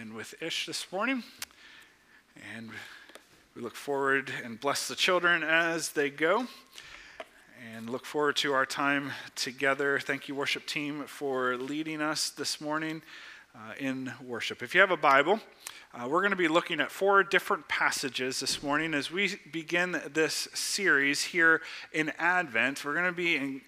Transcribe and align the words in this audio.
and 0.00 0.14
with 0.14 0.34
Ish 0.40 0.66
this 0.66 0.86
morning. 0.92 1.22
And 2.56 2.70
we 3.54 3.62
look 3.62 3.74
forward 3.74 4.32
and 4.44 4.58
bless 4.60 4.88
the 4.88 4.94
children 4.94 5.42
as 5.42 5.90
they 5.90 6.08
go 6.08 6.46
and 7.74 7.90
look 7.90 8.04
forward 8.04 8.36
to 8.36 8.52
our 8.52 8.66
time 8.66 9.12
together. 9.34 9.98
Thank 9.98 10.28
you, 10.28 10.34
worship 10.34 10.66
team, 10.66 11.04
for 11.06 11.56
leading 11.56 12.00
us 12.00 12.30
this 12.30 12.60
morning 12.60 13.02
uh, 13.54 13.74
in 13.78 14.12
worship. 14.24 14.62
If 14.62 14.74
you 14.74 14.80
have 14.80 14.90
a 14.90 14.96
Bible, 14.96 15.40
uh, 15.94 16.08
we're 16.08 16.20
going 16.20 16.30
to 16.30 16.36
be 16.36 16.48
looking 16.48 16.80
at 16.80 16.90
four 16.90 17.22
different 17.22 17.68
passages 17.68 18.40
this 18.40 18.62
morning 18.62 18.94
as 18.94 19.10
we 19.10 19.38
begin 19.50 20.00
this 20.12 20.48
series 20.54 21.22
here 21.22 21.60
in 21.92 22.12
Advent. 22.18 22.84
We're 22.84 22.94
going 22.94 23.06
to 23.06 23.12
be 23.12 23.36
in, 23.36 23.60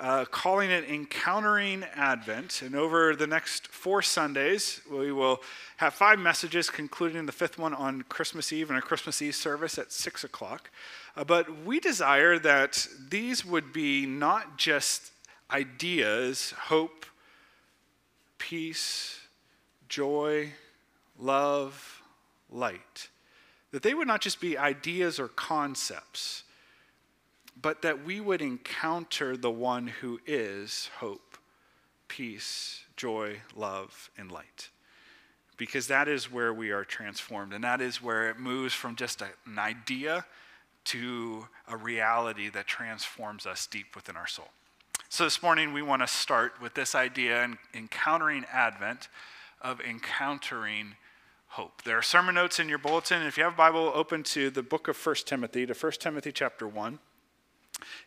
uh, 0.00 0.24
calling 0.24 0.70
it 0.70 0.88
Encountering 0.88 1.84
Advent. 1.94 2.62
And 2.62 2.74
over 2.74 3.14
the 3.14 3.26
next 3.26 3.68
four 3.68 4.00
Sundays, 4.00 4.80
we 4.90 5.12
will 5.12 5.40
have 5.76 5.92
five 5.92 6.18
messages, 6.18 6.70
concluding 6.70 7.26
the 7.26 7.32
fifth 7.32 7.58
one 7.58 7.74
on 7.74 8.02
Christmas 8.08 8.52
Eve 8.52 8.70
and 8.70 8.78
a 8.78 8.82
Christmas 8.82 9.20
Eve 9.20 9.34
service 9.34 9.78
at 9.78 9.92
6 9.92 10.24
o'clock. 10.24 10.70
Uh, 11.16 11.24
but 11.24 11.64
we 11.64 11.80
desire 11.80 12.38
that 12.38 12.88
these 13.10 13.44
would 13.44 13.72
be 13.72 14.06
not 14.06 14.56
just 14.56 15.12
ideas, 15.50 16.54
hope, 16.56 17.04
peace, 18.38 19.20
joy, 19.88 20.50
love, 21.18 22.02
light. 22.50 23.08
That 23.72 23.82
they 23.82 23.92
would 23.92 24.08
not 24.08 24.22
just 24.22 24.40
be 24.40 24.56
ideas 24.56 25.20
or 25.20 25.28
concepts 25.28 26.44
but 27.60 27.82
that 27.82 28.04
we 28.04 28.20
would 28.20 28.40
encounter 28.40 29.36
the 29.36 29.50
one 29.50 29.86
who 29.86 30.20
is 30.26 30.90
hope, 30.98 31.38
peace, 32.08 32.84
joy, 32.96 33.40
love, 33.54 34.10
and 34.16 34.30
light. 34.30 34.68
Because 35.56 35.86
that 35.88 36.08
is 36.08 36.30
where 36.30 36.54
we 36.54 36.70
are 36.70 36.84
transformed, 36.84 37.52
and 37.52 37.64
that 37.64 37.80
is 37.80 38.02
where 38.02 38.30
it 38.30 38.38
moves 38.38 38.72
from 38.72 38.96
just 38.96 39.20
a, 39.20 39.28
an 39.46 39.58
idea 39.58 40.24
to 40.84 41.48
a 41.68 41.76
reality 41.76 42.48
that 42.48 42.66
transforms 42.66 43.44
us 43.44 43.66
deep 43.66 43.94
within 43.94 44.16
our 44.16 44.26
soul. 44.26 44.48
So 45.10 45.24
this 45.24 45.42
morning, 45.42 45.72
we 45.72 45.82
want 45.82 46.02
to 46.02 46.08
start 46.08 46.54
with 46.62 46.74
this 46.74 46.94
idea 46.94 47.42
and 47.42 47.58
encountering 47.74 48.46
Advent 48.50 49.08
of 49.60 49.80
encountering 49.80 50.94
hope. 51.48 51.82
There 51.82 51.98
are 51.98 52.02
sermon 52.02 52.36
notes 52.36 52.58
in 52.58 52.68
your 52.68 52.78
bulletin. 52.78 53.22
If 53.22 53.36
you 53.36 53.44
have 53.44 53.52
a 53.52 53.56
Bible, 53.56 53.92
open 53.94 54.22
to 54.22 54.48
the 54.48 54.62
book 54.62 54.88
of 54.88 54.96
1 54.96 55.16
Timothy, 55.26 55.66
to 55.66 55.74
1 55.74 55.92
Timothy 55.92 56.32
chapter 56.32 56.66
1 56.66 56.98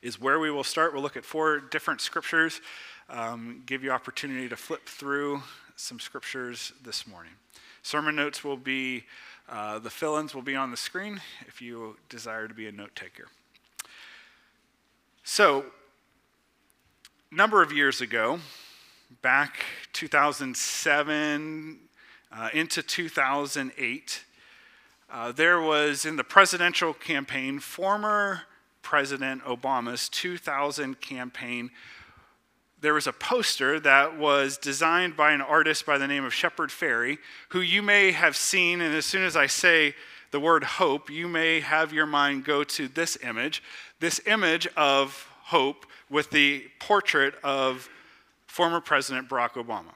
is 0.02 0.20
where 0.20 0.40
we 0.40 0.52
will 0.52 0.64
start. 0.64 0.94
We'll 0.94 1.02
look 1.02 1.18
at 1.18 1.26
four 1.26 1.60
different 1.60 2.02
scriptures, 2.02 2.62
um, 3.10 3.64
give 3.66 3.84
you 3.84 3.92
opportunity 3.92 4.50
to 4.50 4.56
flip 4.56 4.88
through 4.88 5.42
some 5.76 6.00
scriptures 6.00 6.74
this 6.84 7.08
morning. 7.08 7.34
Sermon 7.82 8.16
notes 8.16 8.44
will 8.44 8.58
be, 8.58 9.04
uh, 9.50 9.80
the 9.80 9.90
fill 9.90 10.18
ins 10.18 10.34
will 10.34 10.42
be 10.42 10.56
on 10.56 10.72
the 10.72 10.78
screen 10.78 11.22
if 11.48 11.62
you 11.62 11.98
desire 12.10 12.48
to 12.48 12.54
be 12.54 12.68
a 12.68 12.72
note 12.72 12.96
taker. 12.96 13.28
So, 15.24 15.66
number 17.32 17.62
of 17.62 17.72
years 17.72 18.02
ago, 18.02 18.40
back 19.22 19.66
2007 19.94 21.80
uh, 22.32 22.50
into 22.54 22.82
2008, 22.82 24.24
uh, 25.12 25.32
there 25.32 25.62
was 25.62 26.06
in 26.06 26.16
the 26.16 26.24
presidential 26.24 26.94
campaign 26.94 27.60
former 27.60 28.42
President 28.84 29.44
Obama's 29.44 30.08
2000 30.10 31.02
campaign, 31.02 31.72
there 32.82 32.94
was 32.94 33.08
a 33.08 33.14
poster 33.14 33.80
that 33.80 34.18
was 34.18 34.58
designed 34.58 35.18
by 35.18 35.32
an 35.32 35.42
artist 35.42 35.86
by 35.86 35.98
the 35.98 36.08
name 36.08 36.26
of 36.26 36.34
Shepard 36.34 36.70
Fairey, 36.70 37.18
who 37.50 37.62
you 37.62 37.82
may 37.82 38.12
have 38.12 38.36
seen, 38.36 38.82
and 38.82 38.94
as 38.94 39.06
soon 39.06 39.24
as 39.24 39.36
I 39.36 39.48
say 39.48 39.96
the 40.32 40.40
word 40.40 40.64
hope, 40.64 41.10
you 41.10 41.28
may 41.28 41.62
have 41.62 41.94
your 41.94 42.06
mind 42.06 42.44
go 42.44 42.64
to 42.64 42.88
this 42.88 43.18
image 43.24 43.64
this 44.04 44.20
image 44.26 44.68
of 44.76 45.30
hope 45.44 45.86
with 46.10 46.30
the 46.32 46.66
portrait 46.80 47.36
of 47.42 47.90
former 48.48 48.82
President 48.82 49.30
Barack 49.30 49.52
Obama. 49.52 49.94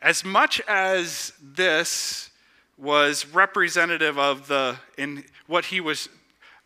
As 0.00 0.24
much 0.24 0.58
as 0.66 1.34
this 1.42 2.30
was 2.78 3.26
representative 3.28 4.18
of 4.18 4.48
the 4.48 4.76
in 4.96 5.24
what 5.46 5.66
he 5.66 5.82
was 5.82 6.08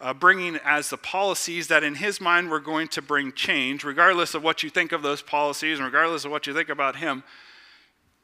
uh, 0.00 0.14
bringing 0.14 0.58
as 0.64 0.90
the 0.90 0.96
policies 0.96 1.68
that 1.68 1.82
in 1.82 1.96
his 1.96 2.20
mind 2.20 2.50
were 2.50 2.60
going 2.60 2.88
to 2.88 3.02
bring 3.02 3.32
change, 3.32 3.84
regardless 3.84 4.34
of 4.34 4.42
what 4.42 4.62
you 4.62 4.70
think 4.70 4.92
of 4.92 5.02
those 5.02 5.22
policies 5.22 5.78
and 5.78 5.86
regardless 5.86 6.24
of 6.24 6.30
what 6.30 6.46
you 6.46 6.54
think 6.54 6.68
about 6.68 6.96
him, 6.96 7.24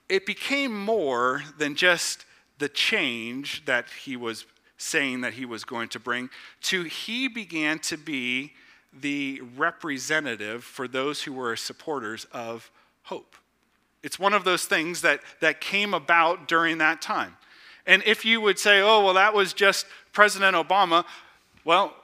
it 0.08 0.26
became 0.26 0.72
more 0.72 1.42
than 1.58 1.74
just 1.74 2.24
the 2.58 2.68
change 2.68 3.64
that 3.64 3.86
he 4.04 4.16
was 4.16 4.46
saying 4.76 5.22
that 5.22 5.34
he 5.34 5.44
was 5.44 5.64
going 5.64 5.88
to 5.88 5.98
bring, 5.98 6.28
to 6.60 6.82
he 6.84 7.28
began 7.28 7.78
to 7.78 7.96
be 7.96 8.52
the 8.92 9.40
representative 9.56 10.62
for 10.62 10.86
those 10.86 11.22
who 11.22 11.32
were 11.32 11.56
supporters 11.56 12.26
of 12.32 12.70
hope. 13.04 13.36
It's 14.02 14.18
one 14.18 14.34
of 14.34 14.44
those 14.44 14.66
things 14.66 15.00
that, 15.00 15.20
that 15.40 15.60
came 15.60 15.94
about 15.94 16.46
during 16.46 16.78
that 16.78 17.00
time. 17.00 17.36
And 17.86 18.02
if 18.06 18.24
you 18.24 18.40
would 18.40 18.58
say, 18.58 18.80
oh, 18.80 19.04
well, 19.04 19.14
that 19.14 19.34
was 19.34 19.52
just 19.52 19.86
President 20.12 20.56
Obama, 20.56 21.04
well, 21.64 21.94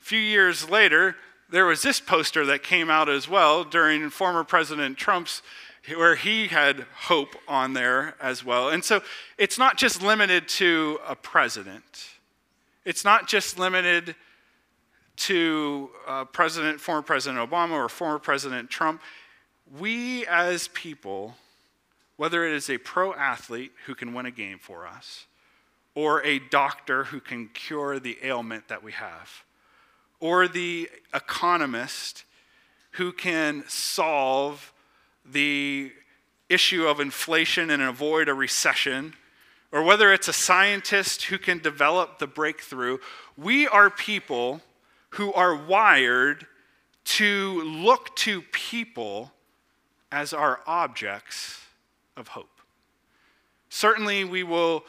a 0.00 0.04
few 0.04 0.18
years 0.18 0.68
later, 0.68 1.16
there 1.48 1.66
was 1.66 1.82
this 1.82 2.00
poster 2.00 2.44
that 2.46 2.62
came 2.62 2.90
out 2.90 3.08
as 3.08 3.28
well 3.28 3.62
during 3.64 4.10
former 4.10 4.42
President 4.42 4.96
Trump's, 4.96 5.42
where 5.94 6.16
he 6.16 6.48
had 6.48 6.86
hope 6.94 7.36
on 7.46 7.72
there 7.72 8.14
as 8.20 8.44
well. 8.44 8.68
And 8.68 8.84
so 8.84 9.02
it's 9.38 9.58
not 9.58 9.76
just 9.76 10.02
limited 10.02 10.48
to 10.48 10.98
a 11.06 11.14
president, 11.14 12.10
it's 12.84 13.04
not 13.04 13.28
just 13.28 13.58
limited 13.58 14.16
to 15.16 15.90
uh, 16.06 16.24
President, 16.26 16.80
former 16.80 17.02
President 17.02 17.50
Obama 17.50 17.72
or 17.72 17.88
former 17.88 18.18
President 18.18 18.68
Trump. 18.68 19.00
We 19.78 20.26
as 20.26 20.68
people, 20.68 21.36
whether 22.16 22.44
it 22.46 22.52
is 22.52 22.68
a 22.68 22.78
pro 22.78 23.14
athlete 23.14 23.72
who 23.86 23.94
can 23.94 24.12
win 24.12 24.26
a 24.26 24.30
game 24.30 24.58
for 24.58 24.86
us, 24.86 25.24
or 25.96 26.22
a 26.24 26.38
doctor 26.38 27.04
who 27.04 27.18
can 27.18 27.48
cure 27.48 27.98
the 27.98 28.18
ailment 28.22 28.68
that 28.68 28.84
we 28.84 28.92
have, 28.92 29.42
or 30.20 30.46
the 30.46 30.88
economist 31.14 32.24
who 32.92 33.10
can 33.10 33.64
solve 33.66 34.72
the 35.24 35.90
issue 36.48 36.86
of 36.86 37.00
inflation 37.00 37.70
and 37.70 37.82
avoid 37.82 38.28
a 38.28 38.34
recession, 38.34 39.14
or 39.72 39.82
whether 39.82 40.12
it's 40.12 40.28
a 40.28 40.32
scientist 40.32 41.24
who 41.24 41.38
can 41.38 41.58
develop 41.58 42.18
the 42.18 42.26
breakthrough, 42.26 42.98
we 43.36 43.66
are 43.66 43.88
people 43.90 44.60
who 45.10 45.32
are 45.32 45.56
wired 45.56 46.46
to 47.04 47.62
look 47.62 48.14
to 48.16 48.42
people 48.52 49.32
as 50.12 50.34
our 50.34 50.60
objects 50.66 51.62
of 52.16 52.28
hope. 52.28 52.60
Certainly, 53.70 54.24
we 54.24 54.42
will 54.42 54.84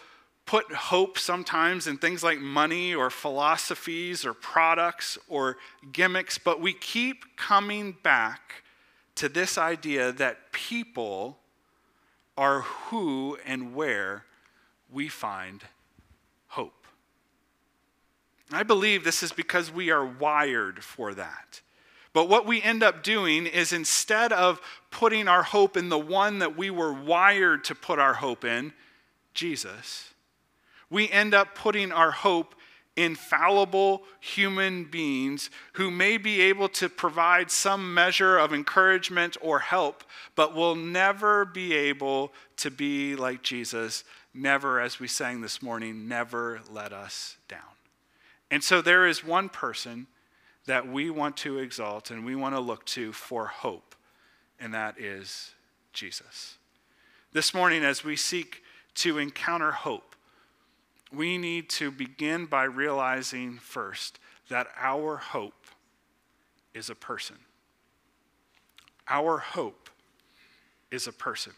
put 0.48 0.72
hope 0.74 1.20
sometimes 1.20 1.86
in 1.86 1.98
things 1.98 2.24
like 2.24 2.40
money 2.40 2.96
or 2.96 3.10
philosophies 3.10 4.26
or 4.26 4.34
products 4.34 5.18
or 5.28 5.58
gimmicks, 5.92 6.38
but 6.38 6.60
we 6.60 6.74
keep 6.74 7.38
coming 7.38 7.96
back 8.02 8.64
to 9.16 9.30
this 9.30 9.58
idea 9.58 10.12
that 10.14 10.52
people 10.52 11.38
are 12.38 12.62
who 12.62 13.38
and 13.46 13.76
where 13.76 14.24
we 14.92 15.10
find 15.10 15.64
hope. 16.48 16.86
I 18.52 18.64
believe 18.64 19.04
this 19.04 19.22
is 19.22 19.34
because 19.34 19.72
we 19.72 19.92
are 19.92 20.06
wired 20.06 20.84
for 20.84 21.14
that. 21.14 21.62
But 22.14 22.30
what 22.30 22.46
we 22.46 22.62
end 22.62 22.84
up 22.84 23.04
doing 23.04 23.46
is 23.46 23.74
instead 23.74 24.32
of 24.32 24.62
putting 24.92 25.28
our 25.28 25.44
hope 25.44 25.76
in 25.76 25.90
the 25.90 26.00
one 26.00 26.40
that 26.40 26.56
we 26.56 26.70
were 26.70 26.94
wired 26.94 27.66
to 27.66 27.76
put 27.76 28.00
our 28.00 28.16
hope 28.16 28.46
in, 28.46 28.72
Jesus, 29.34 30.14
we 30.90 31.10
end 31.10 31.34
up 31.34 31.56
putting 31.56 31.92
our 31.92 32.12
hope 32.12 32.56
in 32.98 33.14
fallible 33.14 34.02
human 34.20 34.84
beings 34.84 35.52
who 35.74 35.92
may 35.92 36.18
be 36.18 36.42
able 36.42 36.68
to 36.68 36.90
provide 36.90 37.52
some 37.52 37.94
measure 37.94 38.38
of 38.38 38.52
encouragement 38.52 39.38
or 39.40 39.60
help, 39.60 40.04
but 40.36 40.56
will 40.56 40.76
never 40.76 41.46
be 41.46 41.74
able 41.74 42.34
to 42.58 42.72
be 42.72 43.16
like 43.16 43.44
Jesus. 43.44 44.04
Never, 44.34 44.82
as 44.82 45.00
we 45.00 45.08
sang 45.08 45.42
this 45.42 45.62
morning, 45.62 46.08
never 46.08 46.60
let 46.72 46.92
us 46.92 47.38
down. 47.48 47.60
And 48.50 48.64
so 48.64 48.82
there 48.82 49.06
is 49.06 49.24
one 49.24 49.50
person 49.50 50.08
that 50.66 50.88
we 50.88 51.10
want 51.10 51.38
to 51.38 51.60
exalt 51.60 52.10
and 52.10 52.26
we 52.26 52.36
want 52.36 52.56
to 52.56 52.60
look 52.60 52.86
to 52.86 53.14
for 53.14 53.46
hope, 53.46 53.96
and 54.60 54.74
that 54.74 55.00
is 55.00 55.52
Jesus. 55.94 56.58
This 57.32 57.54
morning, 57.54 57.84
as 57.84 58.04
we 58.04 58.16
seek 58.16 58.64
to 58.96 59.20
encounter 59.20 59.72
hope, 59.72 60.16
we 61.12 61.38
need 61.38 61.70
to 61.70 61.92
begin 61.92 62.46
by 62.46 62.64
realizing 62.64 63.58
first 63.58 64.20
that 64.50 64.68
our 64.78 65.18
hope 65.18 65.66
is 66.74 66.90
a 66.90 66.96
person. 66.96 67.38
Our 69.08 69.38
hope 69.38 69.90
is 70.92 71.08
a 71.08 71.14
person. 71.14 71.54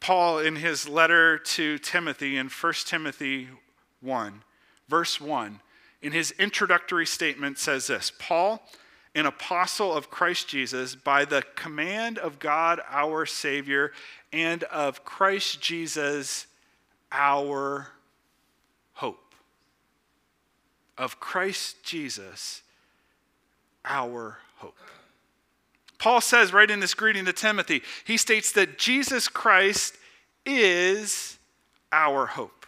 Paul, 0.00 0.38
in 0.38 0.56
his 0.56 0.88
letter 0.88 1.38
to 1.38 1.78
Timothy 1.78 2.36
in 2.36 2.48
1 2.48 2.72
Timothy 2.84 3.48
1, 4.00 4.42
verse 4.88 5.20
1, 5.20 5.60
in 6.02 6.12
his 6.12 6.32
introductory 6.32 7.06
statement 7.06 7.58
says 7.58 7.88
this 7.88 8.12
Paul, 8.18 8.62
an 9.14 9.26
apostle 9.26 9.94
of 9.94 10.10
Christ 10.10 10.46
Jesus, 10.48 10.94
by 10.94 11.24
the 11.24 11.42
command 11.54 12.18
of 12.18 12.38
God 12.38 12.80
our 12.88 13.26
Savior 13.26 13.92
and 14.32 14.62
of 14.64 15.04
Christ 15.04 15.60
Jesus 15.60 16.46
our 17.10 17.88
hope. 18.96 19.34
Of 20.98 21.20
Christ 21.20 21.82
Jesus 21.82 22.62
our 23.84 24.38
hope. 24.56 24.76
Paul 25.98 26.20
says 26.20 26.52
right 26.52 26.70
in 26.70 26.80
this 26.80 26.94
greeting 26.94 27.24
to 27.24 27.32
Timothy, 27.32 27.82
he 28.04 28.16
states 28.16 28.52
that 28.52 28.78
Jesus 28.78 29.28
Christ 29.28 29.96
is 30.44 31.38
our 31.92 32.26
hope. 32.26 32.66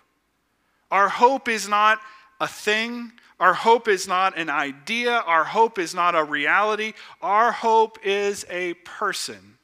Our 0.90 1.08
hope 1.08 1.48
is 1.48 1.68
not 1.68 1.98
a 2.40 2.48
thing, 2.48 3.12
our 3.40 3.54
hope 3.54 3.86
is 3.86 4.08
not 4.08 4.36
an 4.36 4.50
idea, 4.50 5.12
our 5.12 5.44
hope 5.44 5.78
is 5.78 5.94
not 5.94 6.16
a 6.16 6.24
reality. 6.24 6.94
Our 7.22 7.52
hope 7.52 7.98
is 8.04 8.44
a 8.50 8.74
person, 8.74 9.58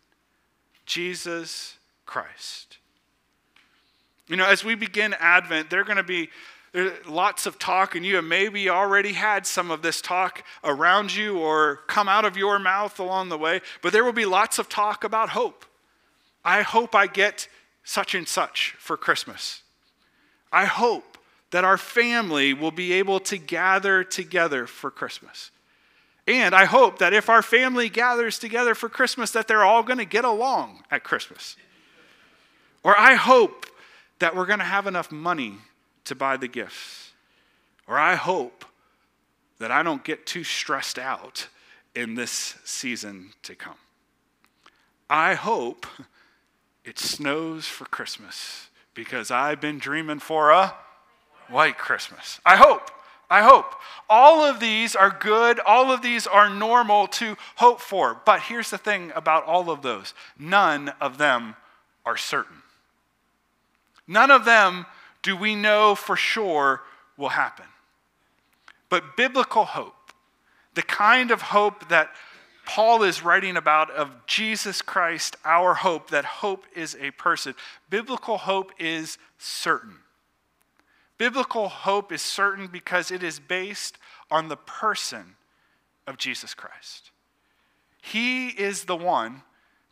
Jesus 0.86 1.76
Christ. 2.06 2.78
You 4.28 4.36
know, 4.36 4.46
as 4.46 4.64
we 4.64 4.74
begin 4.74 5.14
Advent, 5.18 5.70
there 5.70 5.80
are 5.80 5.84
going 5.84 5.96
to 5.96 6.02
be 6.04 6.30
lots 7.06 7.46
of 7.46 7.58
talk, 7.58 7.94
and 7.94 8.04
you 8.04 8.16
have 8.16 8.24
maybe 8.24 8.68
already 8.68 9.12
had 9.12 9.46
some 9.46 9.70
of 9.70 9.82
this 9.82 10.00
talk 10.00 10.44
around 10.64 11.14
you 11.14 11.38
or 11.38 11.76
come 11.86 12.08
out 12.08 12.24
of 12.24 12.36
your 12.36 12.58
mouth 12.58 12.98
along 12.98 13.28
the 13.28 13.38
way, 13.38 13.60
but 13.82 13.92
there 13.92 14.04
will 14.04 14.12
be 14.12 14.26
lots 14.26 14.58
of 14.58 14.68
talk 14.68 15.04
about 15.04 15.30
hope. 15.30 15.64
I 16.44 16.62
hope 16.62 16.94
I 16.94 17.06
get 17.06 17.48
such 17.84 18.14
and 18.14 18.26
such 18.26 18.74
for 18.78 18.96
Christmas. 18.96 19.62
I 20.52 20.64
hope 20.64 21.16
that 21.50 21.64
our 21.64 21.78
family 21.78 22.52
will 22.52 22.72
be 22.72 22.92
able 22.94 23.20
to 23.20 23.38
gather 23.38 24.02
together 24.02 24.66
for 24.66 24.90
Christmas. 24.90 25.50
And 26.26 26.54
I 26.54 26.64
hope 26.64 26.98
that 26.98 27.12
if 27.12 27.28
our 27.28 27.42
family 27.42 27.88
gathers 27.88 28.38
together 28.38 28.74
for 28.74 28.88
Christmas, 28.88 29.30
that 29.32 29.46
they're 29.46 29.64
all 29.64 29.82
going 29.82 29.98
to 29.98 30.04
get 30.04 30.24
along 30.24 30.82
at 30.90 31.04
Christmas. 31.04 31.56
Or 32.82 32.98
I 32.98 33.14
hope 33.14 33.66
that 34.18 34.34
we're 34.34 34.46
going 34.46 34.58
to 34.58 34.64
have 34.64 34.86
enough 34.86 35.12
money 35.12 35.58
to 36.04 36.14
buy 36.14 36.36
the 36.36 36.48
gifts. 36.48 37.12
Or 37.86 37.98
I 37.98 38.14
hope 38.14 38.64
that 39.58 39.70
I 39.70 39.82
don't 39.82 40.04
get 40.04 40.26
too 40.26 40.44
stressed 40.44 40.98
out 40.98 41.48
in 41.94 42.14
this 42.14 42.56
season 42.64 43.30
to 43.42 43.54
come. 43.54 43.76
I 45.08 45.34
hope 45.34 45.86
it 46.84 46.98
snows 46.98 47.66
for 47.66 47.84
Christmas 47.84 48.68
because 48.94 49.30
I've 49.30 49.60
been 49.60 49.78
dreaming 49.78 50.18
for 50.18 50.50
a 50.50 50.74
white 51.48 51.78
Christmas. 51.78 52.40
I 52.44 52.56
hope. 52.56 52.90
I 53.30 53.42
hope. 53.42 53.74
All 54.08 54.44
of 54.44 54.60
these 54.60 54.94
are 54.94 55.10
good. 55.10 55.58
All 55.60 55.90
of 55.90 56.02
these 56.02 56.26
are 56.26 56.50
normal 56.50 57.06
to 57.08 57.36
hope 57.56 57.80
for. 57.80 58.20
But 58.24 58.42
here's 58.42 58.70
the 58.70 58.78
thing 58.78 59.12
about 59.14 59.44
all 59.44 59.70
of 59.70 59.82
those 59.82 60.14
none 60.38 60.90
of 61.00 61.18
them 61.18 61.56
are 62.04 62.16
certain. 62.16 62.62
None 64.06 64.30
of 64.30 64.44
them 64.44 64.86
do 65.24 65.36
we 65.36 65.56
know 65.56 65.96
for 65.96 66.14
sure 66.14 66.82
will 67.16 67.30
happen. 67.30 67.64
But 68.88 69.16
biblical 69.16 69.64
hope, 69.64 70.12
the 70.74 70.82
kind 70.82 71.32
of 71.32 71.42
hope 71.42 71.88
that 71.88 72.10
Paul 72.66 73.02
is 73.02 73.24
writing 73.24 73.56
about 73.56 73.90
of 73.90 74.26
Jesus 74.26 74.82
Christ, 74.82 75.36
our 75.44 75.74
hope, 75.74 76.10
that 76.10 76.24
hope 76.24 76.66
is 76.76 76.96
a 77.00 77.10
person. 77.12 77.54
Biblical 77.90 78.38
hope 78.38 78.70
is 78.78 79.18
certain. 79.38 79.96
Biblical 81.18 81.68
hope 81.68 82.12
is 82.12 82.22
certain 82.22 82.66
because 82.66 83.10
it 83.10 83.22
is 83.22 83.38
based 83.40 83.98
on 84.30 84.48
the 84.48 84.56
person 84.56 85.36
of 86.06 86.18
Jesus 86.18 86.54
Christ. 86.54 87.10
He 88.02 88.48
is 88.48 88.84
the 88.84 88.96
one 88.96 89.42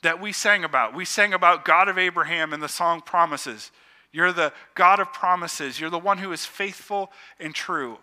that 0.03 0.21
we 0.21 0.33
sang 0.33 0.65
about. 0.65 0.95
We 0.95 1.05
sang 1.05 1.33
about 1.33 1.65
God 1.65 1.89
of 1.89 1.97
Abraham 1.97 2.53
in 2.53 2.61
the 2.61 2.69
song 2.69 3.01
Promises. 3.01 3.71
You're 4.13 4.33
the 4.33 4.53
God 4.75 5.01
of 5.01 5.13
promises. 5.13 5.81
You're 5.81 5.91
the 5.91 5.99
one 5.99 6.19
who 6.19 6.33
is 6.33 6.45
faithful 6.45 7.11
and 7.41 7.55
true. 7.55 7.99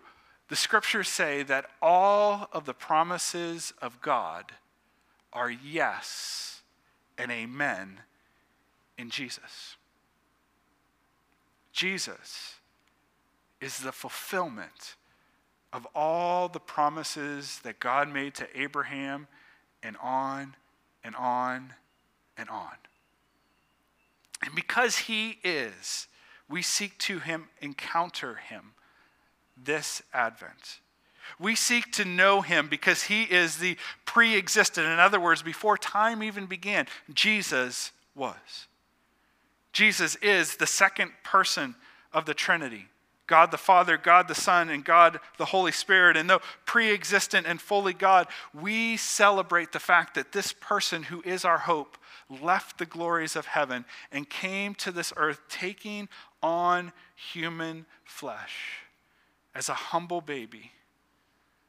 The 0.48 0.56
scriptures 0.56 1.08
say 1.08 1.44
that 1.44 1.66
all 1.80 2.48
of 2.52 2.64
the 2.64 2.74
promises 2.74 3.72
of 3.80 4.00
God 4.02 4.52
are 5.32 5.50
yes 5.50 6.62
and 7.16 7.30
amen 7.30 8.00
in 8.98 9.10
Jesus. 9.10 9.76
Jesus 11.72 12.54
is 13.60 13.78
the 13.78 13.92
fulfillment 13.92 14.96
of 15.72 15.86
all 15.94 16.48
the 16.48 16.58
promises 16.58 17.60
that 17.62 17.78
God 17.78 18.12
made 18.12 18.34
to 18.34 18.60
Abraham 18.60 19.28
and 19.82 19.96
on 20.02 20.56
and 21.04 21.14
on 21.14 21.74
and 22.36 22.48
on. 22.48 22.72
And 24.42 24.54
because 24.54 24.98
he 24.98 25.38
is, 25.44 26.08
we 26.48 26.62
seek 26.62 26.98
to 26.98 27.18
him 27.18 27.48
encounter 27.60 28.36
him 28.36 28.72
this 29.62 30.02
Advent. 30.12 30.80
We 31.38 31.54
seek 31.54 31.92
to 31.92 32.04
know 32.04 32.40
him 32.40 32.68
because 32.68 33.04
he 33.04 33.22
is 33.22 33.58
the 33.58 33.76
pre 34.04 34.36
existent. 34.36 34.86
In 34.86 34.98
other 34.98 35.20
words, 35.20 35.42
before 35.42 35.76
time 35.76 36.22
even 36.22 36.46
began, 36.46 36.86
Jesus 37.12 37.92
was. 38.14 38.66
Jesus 39.72 40.16
is 40.16 40.56
the 40.56 40.66
second 40.66 41.12
person 41.22 41.76
of 42.12 42.26
the 42.26 42.34
Trinity. 42.34 42.86
God 43.30 43.52
the 43.52 43.58
Father, 43.58 43.96
God 43.96 44.26
the 44.26 44.34
Son, 44.34 44.68
and 44.68 44.84
God 44.84 45.20
the 45.38 45.44
Holy 45.44 45.70
Spirit. 45.70 46.16
And 46.16 46.28
though 46.28 46.40
pre 46.66 46.92
existent 46.92 47.46
and 47.46 47.60
fully 47.60 47.94
God, 47.94 48.26
we 48.52 48.96
celebrate 48.96 49.70
the 49.70 49.78
fact 49.78 50.16
that 50.16 50.32
this 50.32 50.52
person 50.52 51.04
who 51.04 51.22
is 51.24 51.44
our 51.44 51.58
hope 51.58 51.96
left 52.28 52.78
the 52.78 52.86
glories 52.86 53.36
of 53.36 53.46
heaven 53.46 53.84
and 54.10 54.28
came 54.28 54.74
to 54.74 54.90
this 54.90 55.12
earth 55.16 55.42
taking 55.48 56.08
on 56.42 56.92
human 57.14 57.86
flesh 58.04 58.80
as 59.54 59.68
a 59.68 59.74
humble 59.74 60.20
baby 60.20 60.72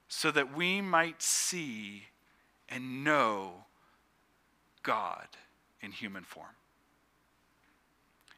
so 0.07 0.31
that 0.31 0.55
we 0.55 0.81
might 0.81 1.21
see 1.21 2.05
and 2.69 3.03
know 3.03 3.51
God 4.81 5.27
in 5.79 5.91
human 5.91 6.23
form. 6.23 6.55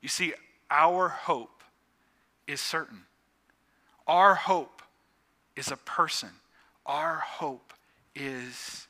You 0.02 0.10
see, 0.10 0.34
our 0.70 1.08
hope 1.08 1.64
is 2.48 2.60
certain. 2.60 3.06
Our 4.08 4.36
hope 4.36 4.82
is 5.56 5.72
a 5.72 5.78
person. 5.78 6.30
Our 6.86 7.16
hope 7.16 7.74
is 8.16 8.88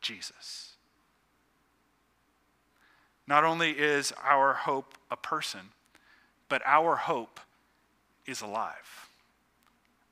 Jesus. 0.00 0.72
Not 3.26 3.44
only 3.44 3.70
is 3.70 4.12
our 4.22 4.52
hope 4.52 4.94
a 5.10 5.16
person, 5.16 5.60
but 6.48 6.60
our 6.66 6.96
hope 6.96 7.40
is 8.26 8.42
alive. 8.42 9.08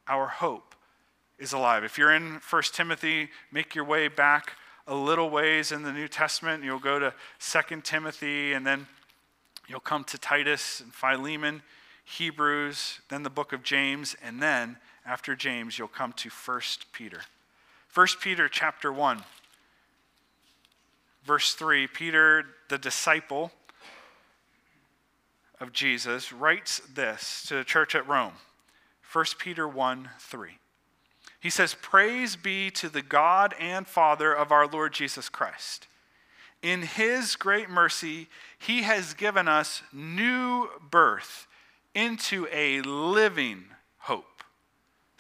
Our 0.09 0.27
hope 0.27 0.75
is 1.39 1.53
alive. 1.53 1.85
If 1.85 1.99
you're 1.99 2.15
in 2.15 2.41
1 2.49 2.63
Timothy, 2.73 3.29
make 3.53 3.75
your 3.75 3.85
way 3.85 4.09
back 4.09 4.55
a 4.87 4.95
little 4.95 5.31
ways 5.31 5.71
in 5.73 5.83
the 5.83 5.93
New 5.93 6.09
Testament. 6.09 6.65
You'll 6.65 6.79
go 6.79 6.99
to 6.99 7.13
2 7.41 7.81
Timothy, 7.83 8.53
and 8.55 8.67
then 8.67 8.87
you'll 9.69 9.81
come 9.81 10.05
to 10.05 10.19
Titus 10.19 10.81
and 10.81 10.93
Philemon 10.93 11.63
Hebrews, 12.11 13.01
then 13.09 13.23
the 13.23 13.31
book 13.31 13.53
of 13.53 13.63
James, 13.63 14.17
and 14.23 14.43
then 14.43 14.79
after 15.07 15.37
James, 15.37 15.79
you'll 15.79 15.89
come 15.89 16.13
to 16.15 16.29
1 16.29 16.61
Peter. 16.93 17.23
1 17.95 18.07
Peter 18.21 18.49
chapter 18.49 18.93
1, 18.93 19.23
verse 21.25 21.55
3 21.55 21.87
Peter, 21.87 22.45
the 22.69 22.79
disciple 22.79 23.53
of 25.61 25.73
Jesus, 25.73 26.33
writes 26.33 26.81
this 26.93 27.45
to 27.47 27.55
the 27.55 27.65
church 27.65 27.95
at 27.95 28.07
Rome 28.09 28.35
1 29.13 29.25
Peter 29.39 29.67
1 29.69 30.11
3. 30.19 30.51
He 31.39 31.51
says, 31.51 31.77
Praise 31.81 32.37
be 32.37 32.71
to 32.73 32.89
the 32.89 33.03
God 33.03 33.55
and 33.59 33.87
Father 33.87 34.33
of 34.33 34.53
our 34.53 34.67
Lord 34.67 34.93
Jesus 34.93 35.29
Christ. 35.29 35.87
In 36.61 36.83
his 36.83 37.37
great 37.37 37.71
mercy, 37.71 38.29
he 38.59 38.83
has 38.83 39.15
given 39.15 39.49
us 39.49 39.83
new 39.93 40.69
birth 40.91 41.47
into 41.95 42.47
a 42.53 42.81
living 42.83 43.65
hope 43.99 44.45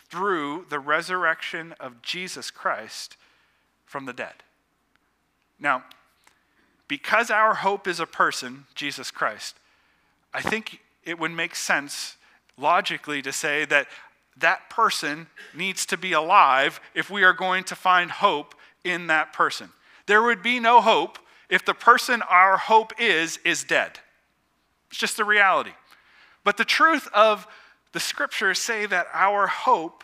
through 0.08 0.66
the 0.68 0.78
resurrection 0.78 1.74
of 1.78 2.02
Jesus 2.02 2.50
Christ 2.50 3.16
from 3.86 4.06
the 4.06 4.12
dead. 4.12 4.42
Now, 5.58 5.84
because 6.88 7.30
our 7.30 7.54
hope 7.54 7.86
is 7.86 8.00
a 8.00 8.06
person, 8.06 8.66
Jesus 8.74 9.10
Christ, 9.10 9.56
I 10.34 10.40
think 10.40 10.80
it 11.04 11.18
would 11.18 11.30
make 11.30 11.54
sense 11.54 12.16
logically 12.56 13.22
to 13.22 13.32
say 13.32 13.64
that 13.66 13.86
that 14.36 14.70
person 14.70 15.26
needs 15.54 15.86
to 15.86 15.96
be 15.96 16.12
alive 16.12 16.80
if 16.94 17.10
we 17.10 17.22
are 17.22 17.32
going 17.32 17.64
to 17.64 17.74
find 17.74 18.10
hope 18.10 18.54
in 18.84 19.06
that 19.08 19.32
person. 19.32 19.70
There 20.06 20.22
would 20.22 20.42
be 20.42 20.58
no 20.58 20.80
hope 20.80 21.18
if 21.48 21.64
the 21.64 21.74
person 21.74 22.22
our 22.22 22.56
hope 22.56 22.92
is 22.98 23.38
is 23.44 23.64
dead. 23.64 24.00
It's 24.88 24.98
just 24.98 25.16
the 25.16 25.24
reality. 25.24 25.72
But 26.50 26.56
the 26.56 26.64
truth 26.64 27.08
of 27.14 27.46
the 27.92 28.00
scriptures 28.00 28.58
say 28.58 28.84
that 28.84 29.06
our 29.12 29.46
hope 29.46 30.02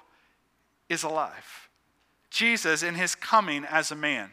is 0.89 1.03
alive. 1.03 1.69
Jesus, 2.31 2.85
in 2.85 2.95
his 2.95 3.17
coming 3.17 3.65
as 3.65 3.91
a 3.91 3.97
man, 3.97 4.31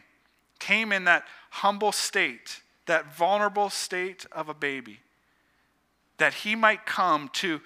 came 0.59 0.91
in 0.91 1.05
that 1.05 1.25
humble 1.49 1.91
state, 1.91 2.61
that 2.85 3.15
vulnerable 3.15 3.71
state 3.71 4.27
of 4.31 4.47
a 4.47 4.53
baby, 4.53 4.99
that 6.19 6.35
he 6.35 6.53
might 6.53 6.85
come 6.85 7.29
to 7.29 7.61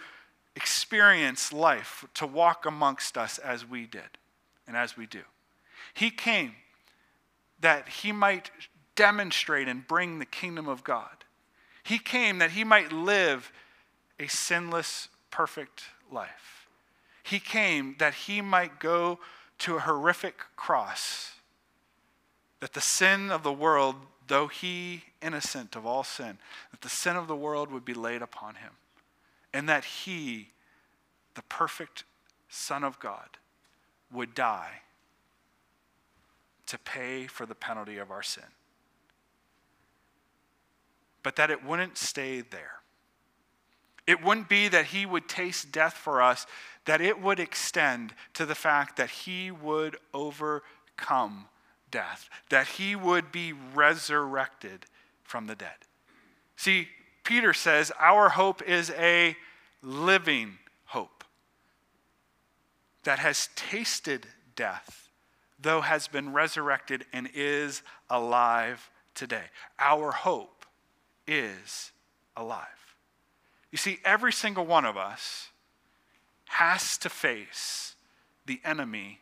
experience 0.55 1.51
life, 1.51 2.05
to 2.13 2.25
walk 2.25 2.65
amongst 2.65 3.17
us 3.17 3.39
as 3.39 3.67
we 3.67 3.85
did 3.85 4.17
and 4.65 4.77
as 4.77 4.95
we 4.95 5.05
do. 5.05 5.23
He 5.93 6.09
came 6.09 6.53
that 7.59 7.89
he 7.89 8.13
might 8.13 8.49
demonstrate 8.95 9.67
and 9.67 9.85
bring 9.85 10.19
the 10.19 10.25
kingdom 10.25 10.69
of 10.69 10.85
God. 10.85 11.25
He 11.83 11.99
came 11.99 12.37
that 12.37 12.51
he 12.51 12.63
might 12.63 12.93
live 12.93 13.51
a 14.19 14.27
sinless, 14.27 15.09
perfect 15.31 15.83
life. 16.11 16.67
He 17.23 17.39
came 17.39 17.95
that 17.99 18.13
he 18.13 18.41
might 18.41 18.79
go 18.79 19.19
to 19.59 19.75
a 19.75 19.81
horrific 19.81 20.37
cross, 20.55 21.33
that 22.59 22.73
the 22.73 22.81
sin 22.81 23.31
of 23.31 23.43
the 23.43 23.51
world, 23.51 23.95
though 24.27 24.47
he 24.47 25.03
innocent 25.21 25.75
of 25.75 25.85
all 25.85 26.03
sin, 26.03 26.37
that 26.71 26.81
the 26.81 26.89
sin 26.89 27.15
of 27.15 27.27
the 27.27 27.35
world 27.35 27.71
would 27.71 27.85
be 27.85 27.93
laid 27.93 28.21
upon 28.21 28.55
him, 28.55 28.71
and 29.53 29.67
that 29.67 29.83
he, 29.83 30.49
the 31.35 31.41
perfect 31.43 32.03
Son 32.49 32.83
of 32.83 32.99
God, 32.99 33.37
would 34.11 34.33
die 34.33 34.81
to 36.67 36.77
pay 36.77 37.27
for 37.27 37.45
the 37.45 37.55
penalty 37.55 37.97
of 37.97 38.11
our 38.11 38.23
sin. 38.23 38.43
But 41.23 41.35
that 41.35 41.49
it 41.49 41.63
wouldn't 41.63 41.97
stay 41.97 42.41
there. 42.41 42.76
It 44.07 44.23
wouldn't 44.23 44.47
be 44.47 44.69
that 44.69 44.85
he 44.85 45.05
would 45.05 45.27
taste 45.27 45.71
death 45.71 45.93
for 45.93 46.21
us, 46.21 46.47
that 46.85 47.01
it 47.01 47.21
would 47.21 47.39
extend 47.39 48.13
to 48.33 48.45
the 48.45 48.55
fact 48.55 48.95
that 48.95 49.09
he 49.09 49.51
would 49.51 49.97
overcome 50.13 51.45
death, 51.91 52.29
that 52.49 52.67
he 52.67 52.95
would 52.95 53.31
be 53.31 53.51
resurrected 53.51 54.85
from 55.23 55.47
the 55.47 55.55
dead. 55.55 55.75
See, 56.55 56.87
Peter 57.23 57.53
says 57.53 57.91
our 57.99 58.29
hope 58.29 58.61
is 58.61 58.89
a 58.91 59.35
living 59.83 60.57
hope 60.85 61.25
that 63.03 63.19
has 63.19 63.49
tasted 63.55 64.25
death, 64.55 65.09
though 65.59 65.81
has 65.81 66.07
been 66.07 66.31
resurrected 66.31 67.05
and 67.11 67.29
is 67.33 67.81
alive 68.09 68.89
today. 69.13 69.43
Our 69.77 70.11
hope 70.11 70.65
is 71.27 71.91
alive. 72.37 72.86
You 73.71 73.77
see, 73.77 73.99
every 74.05 74.31
single 74.31 74.65
one 74.65 74.85
of 74.85 74.97
us 74.97 75.49
has 76.45 76.97
to 76.99 77.09
face 77.09 77.95
the 78.45 78.61
enemy 78.63 79.19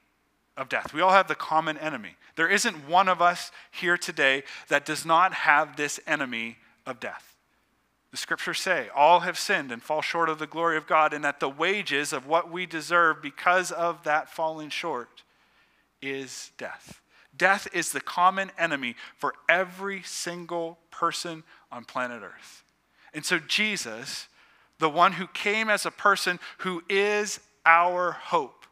of 0.55 0.69
death. 0.69 0.93
We 0.93 1.01
all 1.01 1.11
have 1.11 1.27
the 1.27 1.35
common 1.35 1.77
enemy. 1.77 2.15
There 2.35 2.49
isn't 2.49 2.87
one 2.87 3.09
of 3.09 3.21
us 3.21 3.51
here 3.71 3.97
today 3.97 4.43
that 4.67 4.85
does 4.85 5.05
not 5.05 5.33
have 5.33 5.75
this 5.75 5.99
enemy 6.05 6.57
of 6.85 6.99
death. 6.99 7.35
The 8.11 8.17
scriptures 8.17 8.59
say, 8.59 8.87
all 8.95 9.21
have 9.21 9.37
sinned 9.37 9.71
and 9.71 9.83
fall 9.83 10.01
short 10.01 10.29
of 10.29 10.39
the 10.39 10.47
glory 10.47 10.77
of 10.77 10.87
God, 10.87 11.13
and 11.13 11.23
that 11.25 11.41
the 11.41 11.49
wages 11.49 12.13
of 12.13 12.27
what 12.27 12.49
we 12.49 12.65
deserve 12.65 13.21
because 13.21 13.71
of 13.71 14.03
that 14.03 14.29
falling 14.29 14.69
short 14.69 15.23
is 16.01 16.51
death. 16.57 17.01
Death 17.35 17.67
is 17.73 17.91
the 17.91 17.99
common 17.99 18.51
enemy 18.57 18.95
for 19.17 19.33
every 19.49 20.01
single 20.03 20.77
person 20.91 21.43
on 21.71 21.83
planet 21.83 22.21
Earth. 22.23 22.63
And 23.13 23.25
so 23.25 23.39
Jesus 23.39 24.27
the 24.79 24.89
one 24.89 25.13
who 25.13 25.27
came 25.27 25.69
as 25.69 25.85
a 25.85 25.91
person 25.91 26.39
who 26.59 26.83
is 26.89 27.39
our 27.65 28.11
hope, 28.11 28.65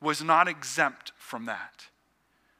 was 0.00 0.22
not 0.22 0.48
exempt 0.48 1.12
from 1.16 1.46
that. 1.46 1.86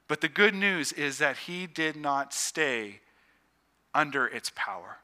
But 0.07 0.21
the 0.21 0.27
good 0.27 0.53
news 0.53 0.91
is 0.91 1.17
that 1.19 1.37
he 1.37 1.67
did 1.67 1.95
not 1.95 2.33
stay 2.33 2.99
under 3.93 4.27
its 4.27 4.51
power. 4.55 4.97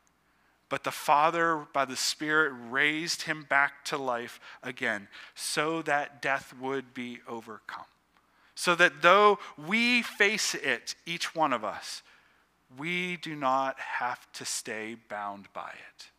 But 0.69 0.83
the 0.83 0.91
Father, 0.91 1.67
by 1.73 1.85
the 1.85 1.95
Spirit, 1.95 2.53
raised 2.69 3.23
him 3.23 3.45
back 3.49 3.83
to 3.85 3.97
life 3.97 4.39
again 4.63 5.07
so 5.35 5.81
that 5.81 6.21
death 6.21 6.53
would 6.59 6.93
be 6.93 7.19
overcome. 7.27 7.85
So 8.55 8.75
that 8.75 9.01
though 9.01 9.39
we 9.57 10.01
face 10.01 10.55
it, 10.55 10.95
each 11.05 11.35
one 11.35 11.51
of 11.51 11.65
us, 11.65 12.03
we 12.77 13.17
do 13.17 13.35
not 13.35 13.79
have 13.79 14.31
to 14.33 14.45
stay 14.45 14.95
bound 15.09 15.47
by 15.51 15.71
it. 15.71 16.10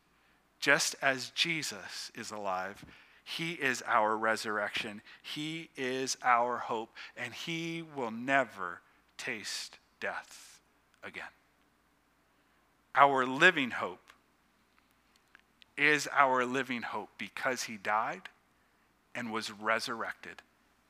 Just 0.62 0.95
as 1.02 1.31
Jesus 1.31 2.12
is 2.14 2.31
alive, 2.31 2.85
he 3.25 3.54
is 3.54 3.83
our 3.85 4.16
resurrection, 4.16 5.02
he 5.21 5.71
is 5.76 6.16
our 6.23 6.59
hope, 6.59 6.90
and 7.16 7.35
he 7.35 7.83
will 7.97 8.12
never 8.12 8.81
taste 9.19 9.78
death 9.99 10.61
again. 11.02 11.25
Our 12.95 13.26
living 13.26 13.73
hope 13.73 14.12
is 15.76 16.09
our 16.12 16.47
living 16.47 16.83
hope 16.83 17.09
because 17.19 17.64
he 17.64 17.76
died 17.76 18.23
and 19.16 19.33
was 19.33 19.50
resurrected 19.50 20.42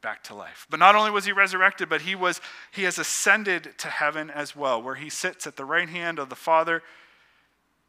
back 0.02 0.22
to 0.24 0.34
life. 0.34 0.66
But 0.68 0.80
not 0.80 0.96
only 0.96 1.10
was 1.10 1.24
he 1.24 1.32
resurrected, 1.32 1.88
but 1.88 2.02
he 2.02 2.14
was 2.14 2.42
he 2.72 2.82
has 2.82 2.98
ascended 2.98 3.72
to 3.78 3.88
heaven 3.88 4.28
as 4.28 4.54
well, 4.54 4.82
where 4.82 4.96
he 4.96 5.08
sits 5.08 5.46
at 5.46 5.56
the 5.56 5.64
right 5.64 5.88
hand 5.88 6.18
of 6.18 6.28
the 6.28 6.36
Father. 6.36 6.82